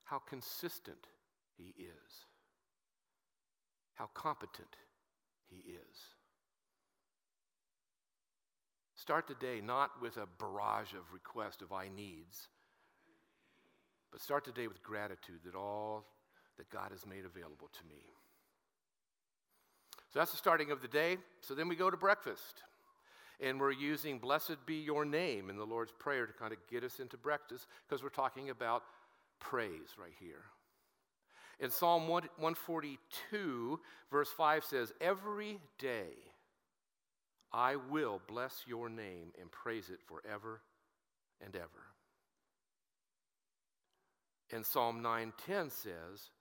[0.03, 1.07] how consistent
[1.57, 2.25] He is,
[3.95, 4.75] how competent
[5.49, 5.97] He is.
[8.95, 12.47] Start the day not with a barrage of requests of I needs,
[14.11, 16.05] but start the day with gratitude that all
[16.57, 18.01] that God has made available to me.
[20.13, 21.17] So that's the starting of the day.
[21.41, 22.63] So then we go to breakfast.
[23.39, 26.83] And we're using Blessed be your name in the Lord's Prayer to kind of get
[26.83, 28.83] us into breakfast because we're talking about
[29.43, 30.45] praise right here.
[31.59, 33.79] In Psalm 142,
[34.09, 36.13] verse 5 says, Every day
[37.51, 40.61] I will bless your name and praise it forever
[41.43, 41.93] and ever.
[44.51, 46.31] And Psalm 9:10 says,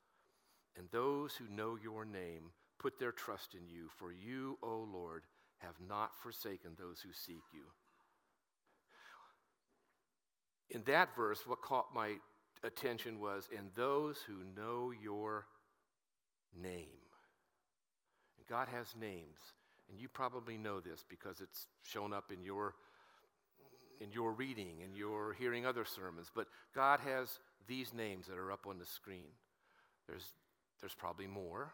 [0.74, 5.26] "And those who know your name put their trust in you, for you, O Lord,
[5.58, 7.72] have not forsaken those who seek you."
[10.68, 12.20] In that verse, what caught my
[12.62, 15.46] attention was, "And those who know your
[16.54, 17.00] name."
[18.38, 19.38] And God has names,
[19.88, 22.74] and you probably know this because it's shown up in your
[24.02, 27.38] in your reading and your hearing other sermons, but God has
[27.68, 29.30] these names that are up on the screen.
[30.08, 30.26] There's,
[30.80, 31.72] there's probably more.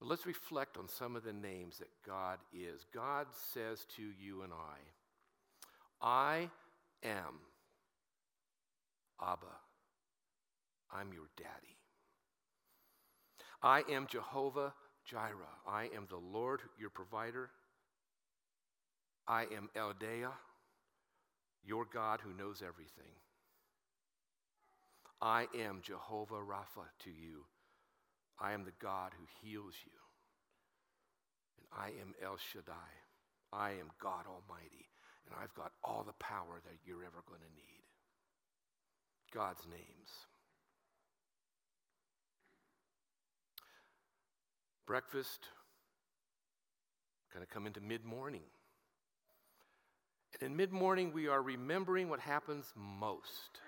[0.00, 2.84] But let's reflect on some of the names that God is.
[2.92, 6.50] God says to you and I, I
[7.04, 7.34] am
[9.22, 9.46] Abba.
[10.92, 11.76] I'm your daddy.
[13.62, 15.58] I am Jehovah Jireh.
[15.66, 17.50] I am the Lord, your provider.
[19.28, 20.32] I am El Deah,
[21.62, 23.14] your God who knows everything.
[25.20, 27.44] I am Jehovah Rapha to you.
[28.40, 30.00] I am the God who heals you.
[31.58, 32.90] And I am El Shaddai.
[33.52, 34.88] I am God Almighty.
[35.26, 37.79] And I've got all the power that you're ever going to need.
[39.32, 40.10] God's names.
[44.86, 45.46] Breakfast,
[47.32, 48.42] kind of come into mid morning.
[50.40, 53.60] And in mid morning, we are remembering what happens most,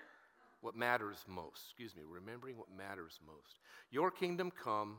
[0.61, 1.61] what matters most.
[1.65, 3.59] Excuse me, remembering what matters most.
[3.89, 4.97] Your kingdom come,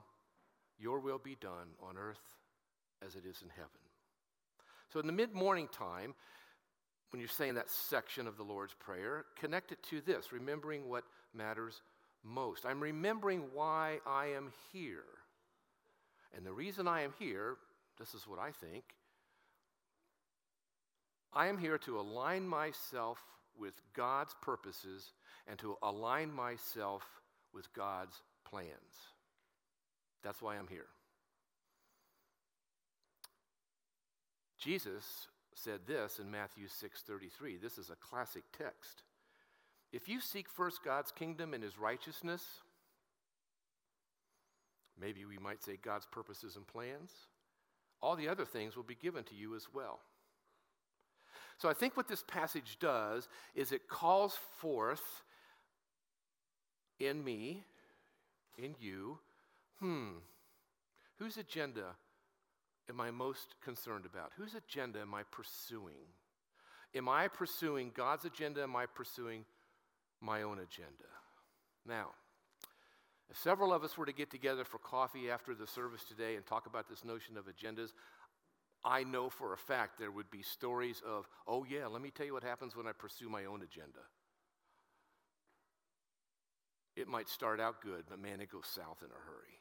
[0.79, 2.37] your will be done on earth
[3.05, 3.71] as it is in heaven.
[4.93, 6.15] So in the mid morning time,
[7.15, 11.05] when you're saying that section of the Lord's Prayer, connect it to this remembering what
[11.33, 11.81] matters
[12.25, 12.67] most.
[12.67, 15.05] I'm remembering why I am here.
[16.37, 17.55] And the reason I am here,
[18.01, 18.83] this is what I think,
[21.33, 23.21] I am here to align myself
[23.57, 25.13] with God's purposes
[25.47, 27.05] and to align myself
[27.55, 28.67] with God's plans.
[30.25, 30.89] That's why I'm here.
[34.59, 37.57] Jesus said this in Matthew 6:33.
[37.57, 39.03] This is a classic text.
[39.93, 42.63] If you seek first God's kingdom and his righteousness,
[44.99, 47.13] maybe we might say God's purposes and plans,
[48.01, 50.01] all the other things will be given to you as well.
[51.59, 55.23] So I think what this passage does is it calls forth
[56.99, 57.65] in me,
[58.59, 59.19] in you,
[59.79, 60.19] hmm,
[61.19, 61.95] whose agenda
[62.89, 64.33] am I most concerned about?
[64.37, 66.07] Whose agenda am I pursuing?
[66.95, 68.63] Am I pursuing God's agenda?
[68.63, 69.45] Am I pursuing
[70.21, 71.11] my own agenda?
[71.87, 72.11] Now,
[73.31, 76.47] if several of us were to get together for coffee after the service today and
[76.47, 77.91] talk about this notion of agendas,
[78.85, 82.27] I know for a fact there would be stories of, oh, yeah, let me tell
[82.27, 84.01] you what happens when I pursue my own agenda.
[86.95, 89.59] It might start out good, but man, it goes south in a hurry.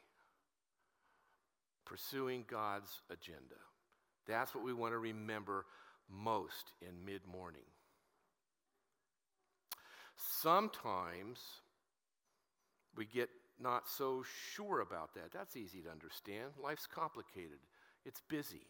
[1.84, 3.60] Pursuing God's agenda.
[4.26, 5.66] That's what we want to remember
[6.08, 7.62] most in mid morning.
[10.16, 11.38] Sometimes
[12.96, 13.28] we get
[13.60, 14.24] not so
[14.54, 15.32] sure about that.
[15.32, 16.52] That's easy to understand.
[16.62, 17.58] Life's complicated,
[18.04, 18.66] it's busy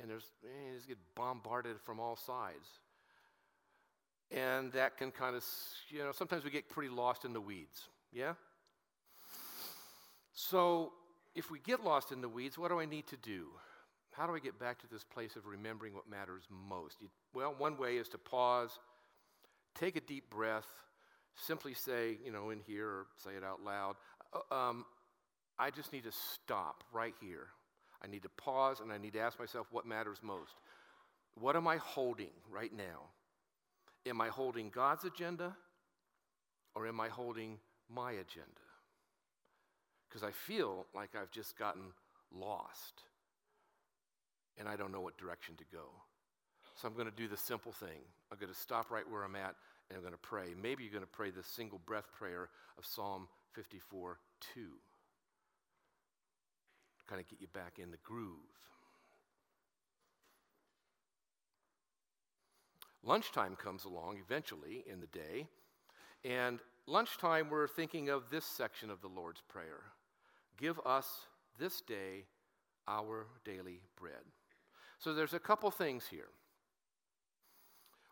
[0.00, 2.66] and there's eh, you just get bombarded from all sides.
[4.30, 5.44] And that can kind of,
[5.88, 7.88] you know, sometimes we get pretty lost in the weeds.
[8.12, 8.34] Yeah?
[10.32, 10.92] So
[11.34, 13.46] if we get lost in the weeds, what do I need to do?
[14.12, 16.96] How do I get back to this place of remembering what matters most?
[17.00, 18.70] You, well, one way is to pause,
[19.74, 20.66] take a deep breath,
[21.36, 23.94] simply say, you know, in here or say it out loud,
[24.32, 24.84] uh, um,
[25.58, 27.48] I just need to stop right here.
[28.02, 30.54] I need to pause and I need to ask myself what matters most.
[31.34, 33.10] What am I holding right now?
[34.06, 35.54] Am I holding God's agenda
[36.74, 37.58] or am I holding
[37.88, 38.69] my agenda?
[40.10, 41.92] Because I feel like I've just gotten
[42.34, 43.04] lost
[44.58, 45.84] and I don't know what direction to go.
[46.74, 48.02] So I'm going to do the simple thing.
[48.32, 49.54] I'm going to stop right where I'm at
[49.88, 50.54] and I'm going to pray.
[50.60, 52.48] Maybe you're going to pray the single breath prayer
[52.78, 54.18] of Psalm 54
[54.54, 54.60] 2.
[57.08, 58.36] Kind of get you back in the groove.
[63.02, 65.46] Lunchtime comes along eventually in the day,
[66.22, 69.80] and lunchtime we're thinking of this section of the Lord's Prayer
[70.60, 71.06] Give us
[71.58, 72.26] this day
[72.86, 74.22] our daily bread.
[74.98, 76.28] So there's a couple things here.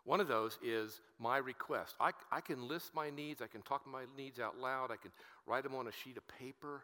[0.05, 1.95] One of those is my request.
[1.99, 5.11] I, I can list my needs, I can talk my needs out loud, I can
[5.45, 6.83] write them on a sheet of paper,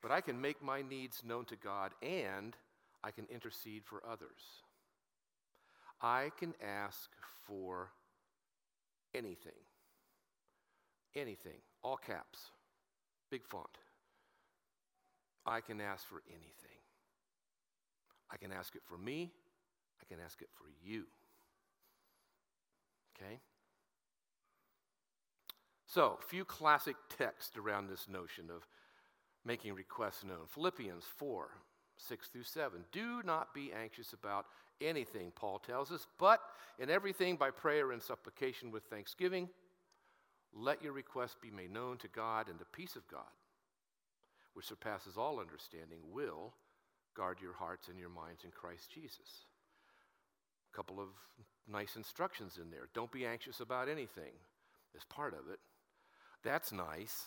[0.00, 2.54] but I can make my needs known to God and
[3.02, 4.62] I can intercede for others.
[6.00, 7.10] I can ask
[7.46, 7.90] for
[9.14, 9.52] anything.
[11.16, 11.58] Anything.
[11.82, 12.50] All caps.
[13.30, 13.78] Big font.
[15.46, 16.80] I can ask for anything.
[18.30, 19.32] I can ask it for me.
[20.00, 21.04] I can ask it for you.
[23.16, 23.40] Okay?
[25.86, 28.66] So, a few classic texts around this notion of
[29.44, 30.46] making requests known.
[30.48, 31.48] Philippians 4
[31.96, 32.84] 6 through 7.
[32.90, 34.46] Do not be anxious about
[34.80, 36.40] anything, Paul tells us, but
[36.80, 39.48] in everything by prayer and supplication with thanksgiving,
[40.52, 43.30] let your requests be made known to God, and the peace of God,
[44.54, 46.54] which surpasses all understanding, will
[47.16, 49.46] guard your hearts and your minds in Christ Jesus.
[50.72, 51.08] A couple of
[51.68, 52.88] nice instructions in there.
[52.94, 54.32] Don't be anxious about anything,
[54.96, 55.60] as part of it.
[56.42, 57.24] That's nice.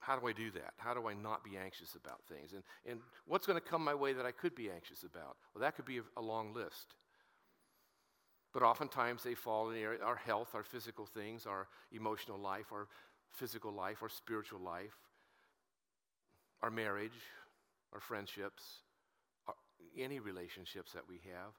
[0.00, 0.74] How do I do that?
[0.78, 2.52] How do I not be anxious about things?
[2.52, 5.36] And, and what's going to come my way that I could be anxious about?
[5.54, 6.94] Well, that could be a, a long list.
[8.52, 12.66] But oftentimes they fall in the area, our health, our physical things, our emotional life,
[12.72, 12.88] our
[13.30, 14.98] physical life, our spiritual life,
[16.62, 17.18] our marriage,
[17.92, 18.62] our friendships,
[19.48, 19.54] our,
[19.98, 21.52] any relationships that we have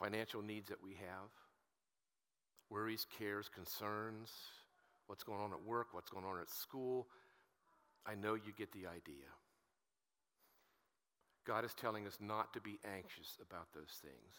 [0.00, 1.28] financial needs that we have,
[2.70, 4.30] worries, cares, concerns,
[5.06, 7.06] what's going on at work, what's going on at school.
[8.06, 9.28] I know you get the idea.
[11.46, 14.34] God is telling us not to be anxious about those things.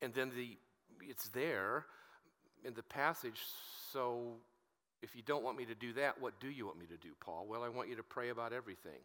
[0.00, 0.56] And then the
[1.00, 1.84] it's there
[2.64, 3.40] in the passage,
[3.92, 4.36] so
[5.02, 7.10] if you don't want me to do that, what do you want me to do,
[7.20, 7.46] Paul?
[7.48, 9.00] Well, I want you to pray about everything.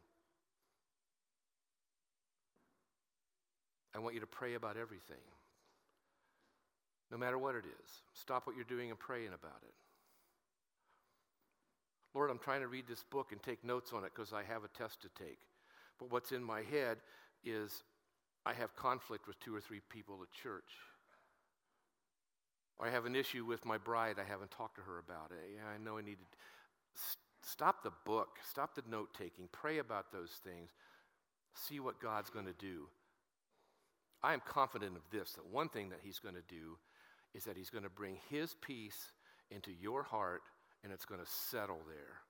[3.95, 5.21] I want you to pray about everything.
[7.11, 7.89] No matter what it is.
[8.13, 9.73] Stop what you're doing and praying about it.
[12.15, 14.63] Lord, I'm trying to read this book and take notes on it because I have
[14.63, 15.39] a test to take.
[15.99, 16.97] But what's in my head
[17.43, 17.83] is
[18.45, 20.69] I have conflict with two or three people at church.
[22.79, 24.15] Or I have an issue with my bride.
[24.19, 25.55] I haven't talked to her about it.
[25.55, 26.99] Yeah, I know I need to
[27.43, 30.71] stop the book, stop the note taking, pray about those things,
[31.53, 32.87] see what God's going to do.
[34.23, 36.77] I am confident of this that one thing that He's going to do
[37.33, 39.11] is that He's going to bring His peace
[39.51, 40.41] into your heart
[40.83, 42.21] and it's going to settle there.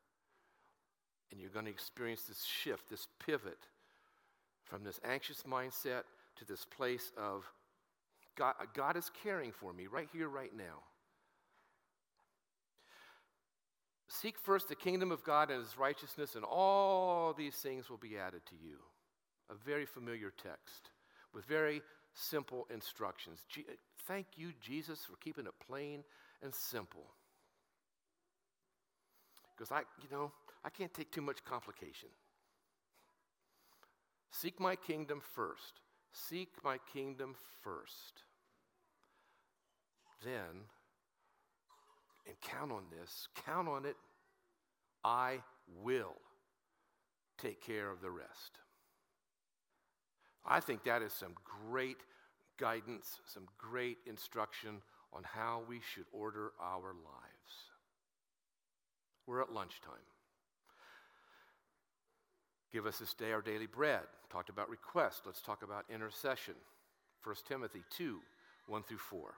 [1.31, 3.67] And you're going to experience this shift, this pivot
[4.63, 6.03] from this anxious mindset
[6.37, 7.51] to this place of
[8.36, 10.84] God, God is caring for me right here, right now.
[14.07, 18.17] Seek first the kingdom of God and his righteousness, and all these things will be
[18.17, 18.77] added to you.
[19.49, 20.91] A very familiar text
[21.34, 21.81] with very
[22.13, 23.39] simple instructions.
[24.07, 26.03] thank you, Jesus, for keeping it plain
[26.41, 27.07] and simple.
[29.55, 30.31] Because I, you know,
[30.63, 32.09] I can't take too much complication.
[34.31, 35.81] Seek my kingdom first.
[36.14, 38.22] Seek my kingdom first.
[40.24, 40.68] Then,
[42.26, 43.97] and count on this, count on it,
[45.03, 45.39] I
[45.82, 46.16] will
[47.38, 48.59] take care of the rest.
[50.45, 51.34] I think that is some
[51.70, 51.97] great
[52.57, 57.72] guidance, some great instruction on how we should order our lives.
[59.26, 60.12] We're at lunchtime.
[62.74, 64.01] Give us this day our daily bread.
[64.32, 65.21] Talked about request.
[65.26, 66.55] Let's talk about intercession.
[67.24, 68.19] 1 Timothy 2
[68.67, 69.36] 1 through 4.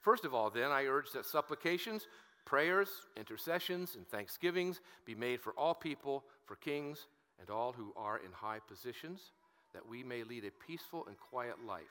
[0.00, 2.06] First of all, then, I urge that supplications,
[2.44, 7.06] Prayers, intercessions, and thanksgivings be made for all people, for kings,
[7.40, 9.32] and all who are in high positions,
[9.72, 11.82] that we may lead a peaceful and quiet life,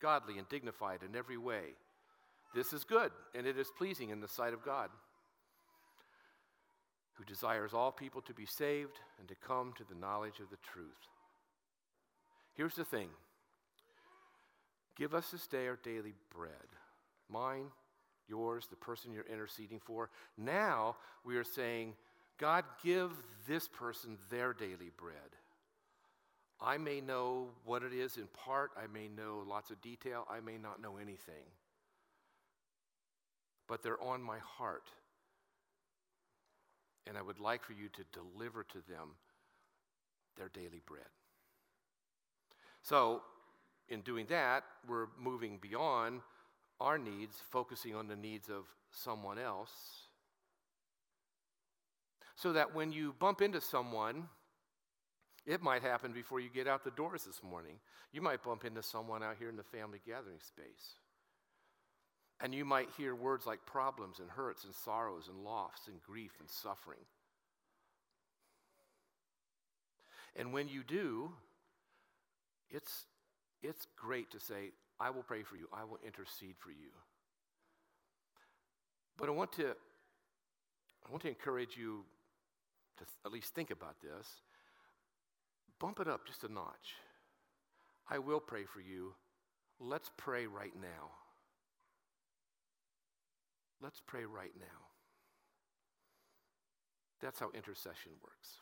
[0.00, 1.74] godly and dignified in every way.
[2.54, 4.90] This is good, and it is pleasing in the sight of God,
[7.14, 10.56] who desires all people to be saved and to come to the knowledge of the
[10.72, 10.86] truth.
[12.54, 13.08] Here's the thing
[14.96, 16.52] give us this day our daily bread,
[17.28, 17.66] mine,
[18.28, 20.10] yours, the person you're interceding for.
[20.36, 21.94] Now we are saying,
[22.38, 23.10] God, give
[23.46, 25.16] this person their daily bread.
[26.60, 30.40] I may know what it is in part, I may know lots of detail, I
[30.40, 31.44] may not know anything.
[33.66, 34.88] But they're on my heart.
[37.06, 39.16] And I would like for you to deliver to them
[40.36, 41.06] their daily bread.
[42.82, 43.22] So,
[43.88, 46.20] in doing that, we're moving beyond
[46.80, 49.70] our needs, focusing on the needs of someone else.
[52.34, 54.28] So that when you bump into someone,
[55.46, 57.76] it might happen before you get out the doors this morning.
[58.12, 60.96] You might bump into someone out here in the family gathering space.
[62.42, 66.32] And you might hear words like problems and hurts and sorrows and loss and grief
[66.40, 66.98] and suffering.
[70.34, 71.30] And when you do,
[72.68, 73.04] it's,
[73.62, 76.90] it's great to say, I will pray for you, I will intercede for you.
[79.16, 82.04] But I want to, I want to encourage you
[82.98, 84.26] to th- at least think about this.
[85.78, 86.96] Bump it up just a notch.
[88.08, 89.14] I will pray for you.
[89.78, 91.21] Let's pray right now.
[93.82, 94.66] Let's pray right now.
[97.20, 98.60] That's how intercession works.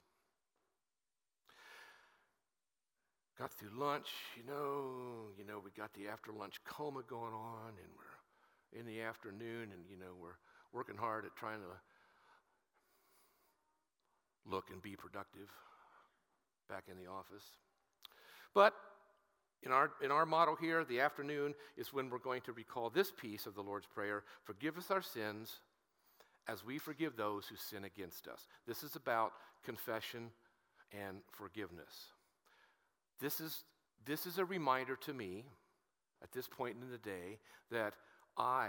[3.40, 7.68] got through lunch, you know, you know, we got the after lunch coma going on,
[7.68, 10.36] and we're in the afternoon, and you know, we're
[10.74, 11.72] working hard at trying to
[14.44, 15.48] look and be productive
[16.68, 17.44] back in the office.
[18.54, 18.74] But
[19.62, 23.10] in our, in our model here, the afternoon is when we're going to recall this
[23.10, 25.60] piece of the Lord's Prayer Forgive us our sins
[26.48, 28.48] as we forgive those who sin against us.
[28.66, 29.32] This is about
[29.64, 30.30] confession
[30.92, 32.12] and forgiveness.
[33.20, 33.64] This is,
[34.06, 35.44] this is a reminder to me
[36.22, 37.38] at this point in the day
[37.70, 37.94] that
[38.36, 38.68] I,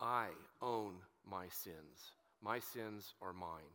[0.00, 0.28] I
[0.60, 0.94] own
[1.28, 2.12] my sins.
[2.42, 3.72] My sins are mine,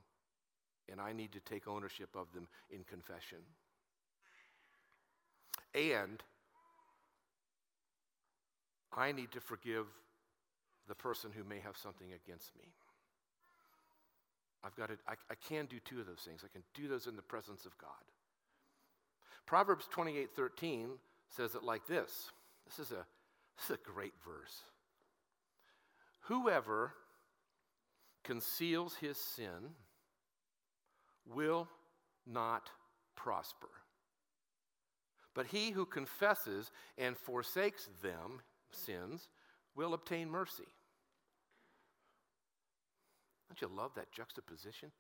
[0.92, 3.40] and I need to take ownership of them in confession.
[5.76, 6.24] And
[8.96, 9.86] I need to forgive
[10.88, 12.66] the person who may have something against me.
[14.64, 16.44] I've got to, I, I can do two of those things.
[16.44, 17.90] I can do those in the presence of God.
[19.46, 20.90] Proverbs 28 13
[21.30, 22.32] says it like this.
[22.66, 23.06] This is a,
[23.58, 24.64] this is a great verse.
[26.22, 26.94] Whoever
[28.24, 29.76] conceals his sin
[31.28, 31.68] will
[32.26, 32.72] not
[33.16, 33.70] prosper.
[35.36, 39.28] But he who confesses and forsakes them, sins,
[39.76, 40.64] will obtain mercy.
[43.50, 44.92] Don't you love that juxtaposition?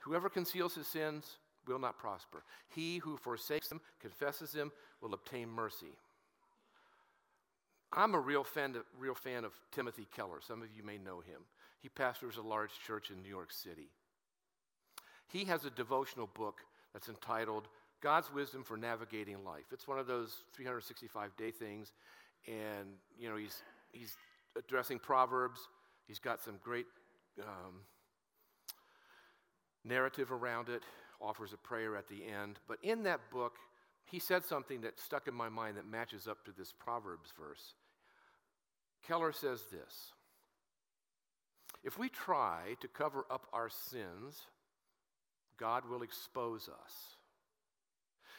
[0.00, 2.42] Whoever conceals his sins will not prosper.
[2.68, 4.70] He who forsakes them, confesses them,
[5.00, 5.96] will obtain mercy.
[7.92, 10.40] I'm a real fan, real fan of Timothy Keller.
[10.46, 11.42] Some of you may know him.
[11.80, 13.88] He pastors a large church in New York City.
[15.28, 16.60] He has a devotional book
[16.92, 17.68] that's entitled
[18.04, 19.64] God's Wisdom for Navigating Life.
[19.72, 21.90] It's one of those 365 day things,
[22.46, 22.86] and
[23.18, 24.14] you know he's he's
[24.58, 25.58] addressing Proverbs.
[26.06, 26.84] He's got some great
[27.40, 27.80] um,
[29.86, 30.82] narrative around it
[31.18, 32.58] offers a prayer at the end.
[32.68, 33.54] But in that book,
[34.04, 37.72] he said something that stuck in my mind that matches up to this Proverbs verse.
[39.06, 40.12] Keller says this
[41.82, 44.42] If we try to cover up our sins,
[45.58, 47.13] God will expose us.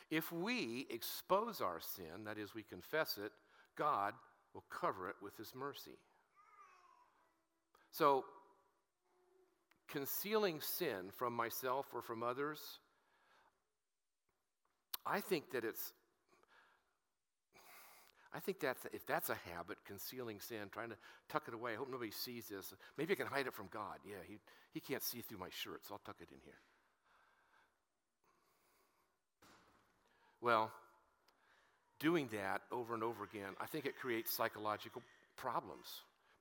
[0.09, 3.31] If we expose our sin, that is, we confess it,
[3.75, 4.13] God
[4.53, 5.97] will cover it with his mercy.
[7.91, 8.25] So,
[9.87, 12.59] concealing sin from myself or from others,
[15.05, 15.93] I think that it's
[18.35, 20.97] I think that's if that's a habit, concealing sin, trying to
[21.29, 21.71] tuck it away.
[21.71, 22.73] I hope nobody sees this.
[22.97, 23.99] Maybe I can hide it from God.
[24.05, 24.39] Yeah, he,
[24.73, 26.59] he can't see through my shirt, so I'll tuck it in here.
[30.45, 30.69] Well,
[31.99, 35.01] doing that over and over again, I think it creates psychological
[35.35, 35.87] problems.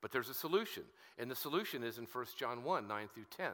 [0.02, 0.82] But there's a solution,
[1.18, 3.46] and the solution is in 1 John 1 9 through 10.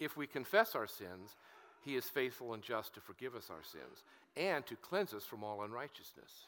[0.00, 1.36] If we confess our sins,
[1.84, 4.02] he is faithful and just to forgive us our sins
[4.34, 6.46] and to cleanse us from all unrighteousness.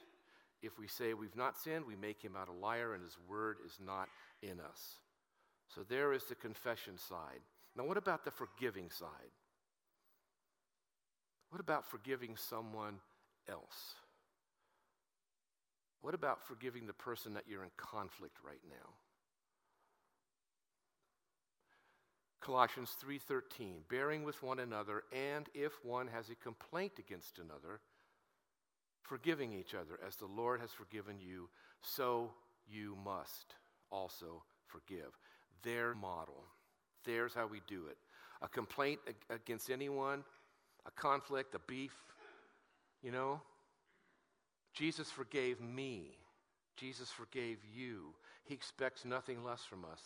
[0.62, 3.59] If we say we've not sinned, we make him out a liar, and his word
[3.66, 4.09] is not
[4.43, 4.97] in us.
[5.74, 7.43] So there is the confession side.
[7.76, 9.33] Now, what about the forgiving side?
[11.51, 13.01] What about forgiving someone
[13.49, 13.94] else?
[16.01, 18.94] What about forgiving the person that you're in conflict right now?
[22.40, 27.80] Colossians 3:13 bearing with one another and if one has a complaint against another
[29.03, 31.51] forgiving each other as the Lord has forgiven you
[31.82, 32.32] so
[32.66, 33.55] you must
[33.90, 35.18] also forgive
[35.62, 36.44] their model
[37.05, 37.99] there's how we do it
[38.40, 40.24] a complaint against anyone
[40.86, 42.05] a conflict a beef
[43.03, 43.40] you know
[44.74, 46.16] Jesus forgave me
[46.76, 50.01] Jesus forgave you he expects nothing less from us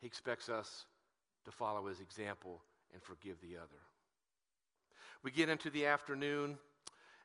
[0.00, 0.86] he expects us
[1.44, 2.62] to follow his example
[2.92, 3.82] and forgive the other.
[5.22, 6.58] We get into the afternoon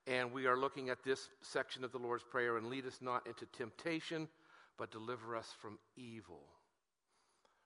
[0.07, 3.25] and we are looking at this section of the Lord's Prayer and lead us not
[3.27, 4.27] into temptation,
[4.77, 6.41] but deliver us from evil.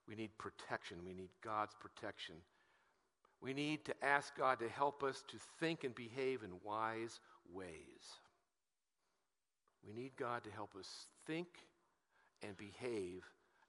[0.08, 0.98] We need protection.
[1.06, 2.36] We need God's protection.
[3.42, 7.20] We need to ask God to help us to think and behave in wise
[7.54, 7.68] ways.
[9.86, 10.88] We need God to help us
[11.26, 11.48] think
[12.42, 13.24] and behave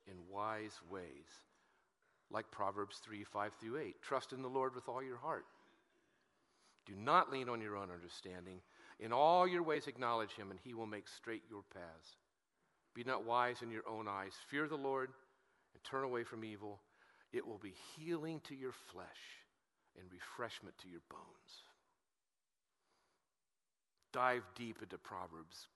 [0.07, 1.43] in wise ways,
[2.31, 4.03] like Proverbs 3 5 through 8.
[4.03, 5.45] Trust in the Lord with all your heart.
[6.87, 8.61] Do not lean on your own understanding.
[8.99, 12.17] In all your ways, acknowledge him, and he will make straight your paths.
[12.95, 14.33] Be not wise in your own eyes.
[14.49, 15.11] Fear the Lord
[15.75, 16.81] and turn away from evil.
[17.33, 19.07] It will be healing to your flesh
[19.99, 21.65] and refreshment to your bones.
[24.13, 25.69] Dive deep into Proverbs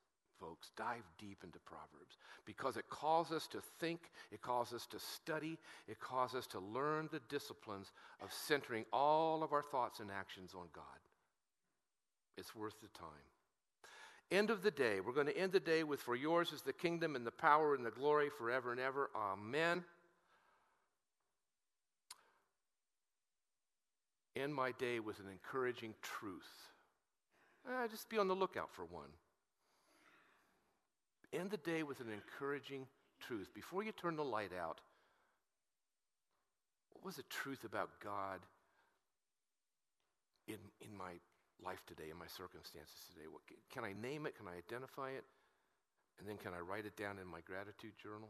[0.42, 0.70] folks.
[0.76, 5.56] Dive deep into Proverbs because it calls us to think, it calls us to study,
[5.86, 10.52] it calls us to learn the disciplines of centering all of our thoughts and actions
[10.54, 10.84] on God.
[12.36, 13.08] It's worth the time.
[14.32, 15.00] End of the day.
[15.00, 17.74] We're going to end the day with For yours is the kingdom and the power
[17.74, 19.10] and the glory forever and ever.
[19.14, 19.84] Amen.
[24.34, 26.48] End my day with an encouraging truth.
[27.68, 29.10] Uh, just be on the lookout for one
[31.32, 32.86] end the day with an encouraging
[33.20, 33.48] truth.
[33.54, 34.80] Before you turn the light out,
[36.92, 38.40] what was the truth about God
[40.46, 41.12] in, in my
[41.64, 43.26] life today, in my circumstances today?
[43.30, 44.36] What, can I name it?
[44.36, 45.24] Can I identify it?
[46.18, 48.28] And then can I write it down in my gratitude journal?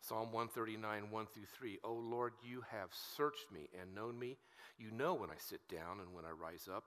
[0.00, 1.78] Psalm 139, 1 through 3.
[1.84, 4.38] Oh Lord, you have searched me and known me.
[4.78, 6.84] You know when I sit down and when I rise up.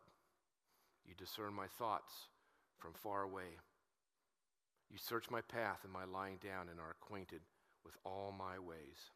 [1.06, 2.12] You discern my thoughts
[2.80, 3.58] from far away.
[4.90, 7.42] You search my path and my lying down and are acquainted
[7.86, 9.12] with all my ways.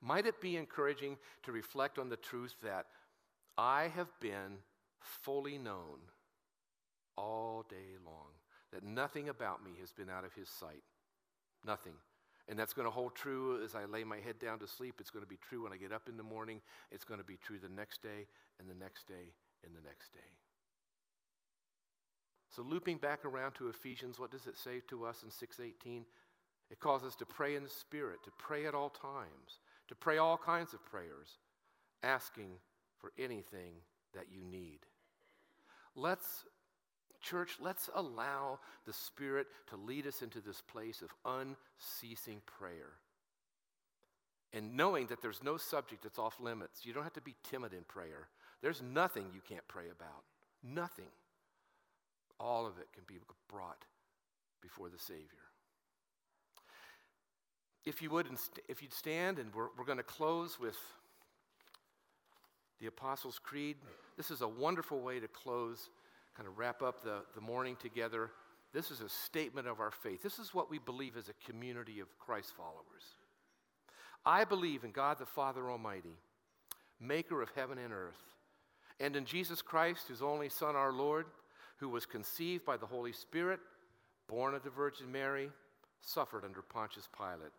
[0.00, 2.86] Might it be encouraging to reflect on the truth that
[3.56, 4.58] I have been
[4.98, 5.98] fully known
[7.16, 8.30] all day long,
[8.72, 10.82] that nothing about me has been out of his sight?
[11.64, 11.94] Nothing.
[12.48, 14.96] And that's going to hold true as I lay my head down to sleep.
[14.98, 16.60] It's going to be true when I get up in the morning.
[16.90, 18.26] It's going to be true the next day,
[18.58, 19.32] and the next day,
[19.64, 20.20] and the next day.
[22.54, 26.04] So looping back around to Ephesians, what does it say to us in 618?
[26.70, 30.18] It calls us to pray in the Spirit, to pray at all times, to pray
[30.18, 31.38] all kinds of prayers,
[32.02, 32.50] asking
[32.98, 33.74] for anything
[34.14, 34.80] that you need.
[35.94, 36.44] Let's,
[37.22, 42.92] church, let's allow the Spirit to lead us into this place of unceasing prayer.
[44.52, 47.72] And knowing that there's no subject that's off limits, you don't have to be timid
[47.72, 48.28] in prayer.
[48.60, 50.24] There's nothing you can't pray about.
[50.62, 51.10] Nothing
[52.38, 53.84] all of it can be brought
[54.60, 55.26] before the Savior.
[57.84, 58.26] If you would,
[58.68, 60.76] if you'd stand, and we're, we're going to close with
[62.80, 63.76] the Apostles' Creed.
[64.16, 65.88] This is a wonderful way to close,
[66.36, 68.30] kind of wrap up the, the morning together.
[68.72, 70.22] This is a statement of our faith.
[70.22, 73.16] This is what we believe as a community of Christ followers.
[74.24, 76.16] I believe in God the Father Almighty,
[77.00, 78.22] maker of heaven and earth,
[79.00, 81.26] and in Jesus Christ, his only Son, our Lord
[81.82, 83.58] who was conceived by the Holy Spirit,
[84.28, 85.50] born of the Virgin Mary,
[86.00, 87.50] suffered under Pontius Pilate,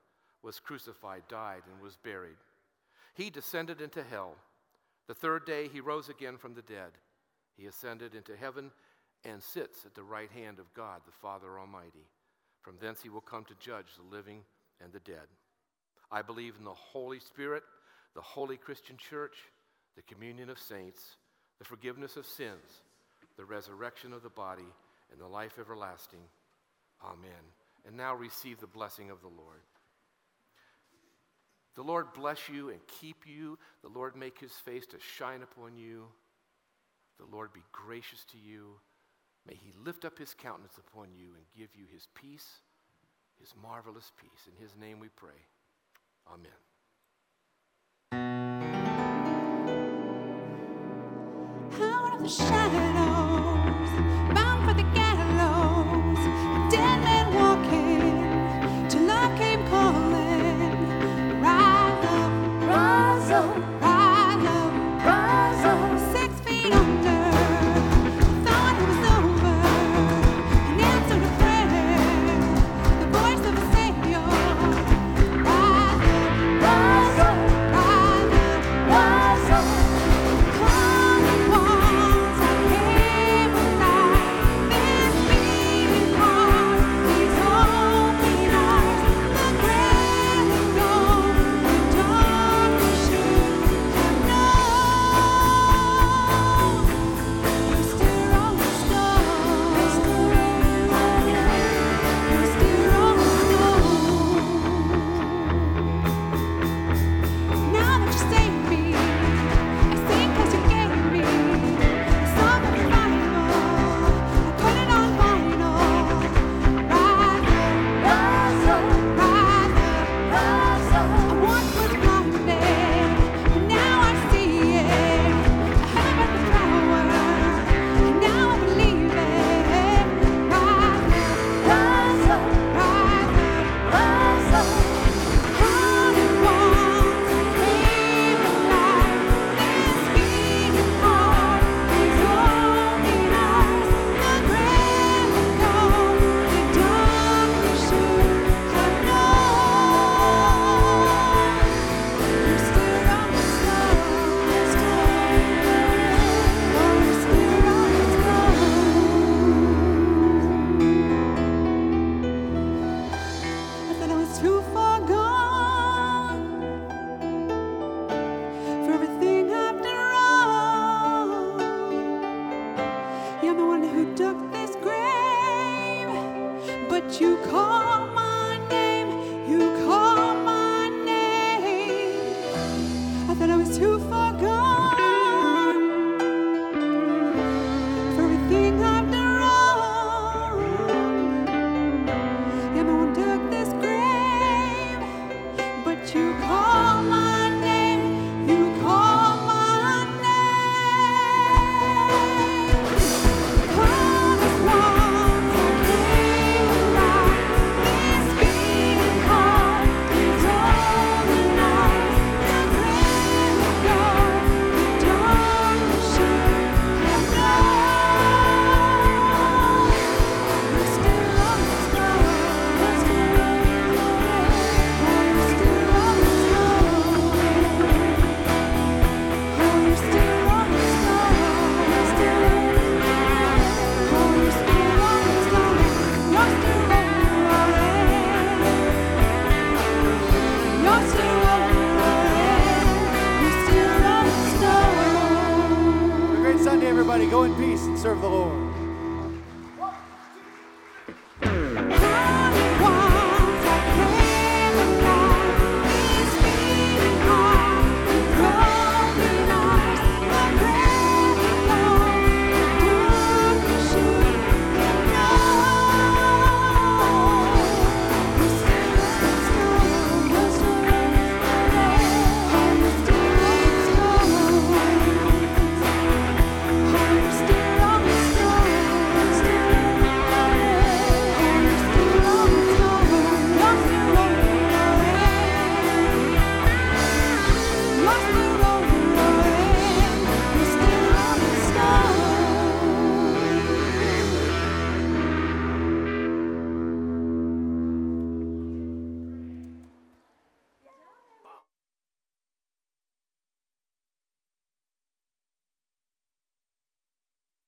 [0.41, 2.37] was crucified, died, and was buried.
[3.15, 4.35] He descended into hell.
[5.07, 6.91] The third day he rose again from the dead.
[7.57, 8.71] He ascended into heaven
[9.23, 12.07] and sits at the right hand of God, the Father Almighty.
[12.61, 14.41] From thence he will come to judge the living
[14.83, 15.27] and the dead.
[16.11, 17.63] I believe in the Holy Spirit,
[18.15, 19.35] the holy Christian church,
[19.95, 21.17] the communion of saints,
[21.59, 22.81] the forgiveness of sins
[23.37, 24.67] the resurrection of the body,
[25.11, 26.19] and the life everlasting.
[27.03, 27.31] Amen.
[27.85, 29.61] And now receive the blessing of the Lord.
[31.75, 33.57] The Lord bless you and keep you.
[33.81, 36.05] The Lord make his face to shine upon you.
[37.19, 38.79] The Lord be gracious to you.
[39.47, 42.61] May he lift up his countenance upon you and give you his peace,
[43.39, 44.47] his marvelous peace.
[44.47, 45.31] In his name we pray.
[46.27, 46.51] Amen.
[51.81, 53.22] Out of the shadow.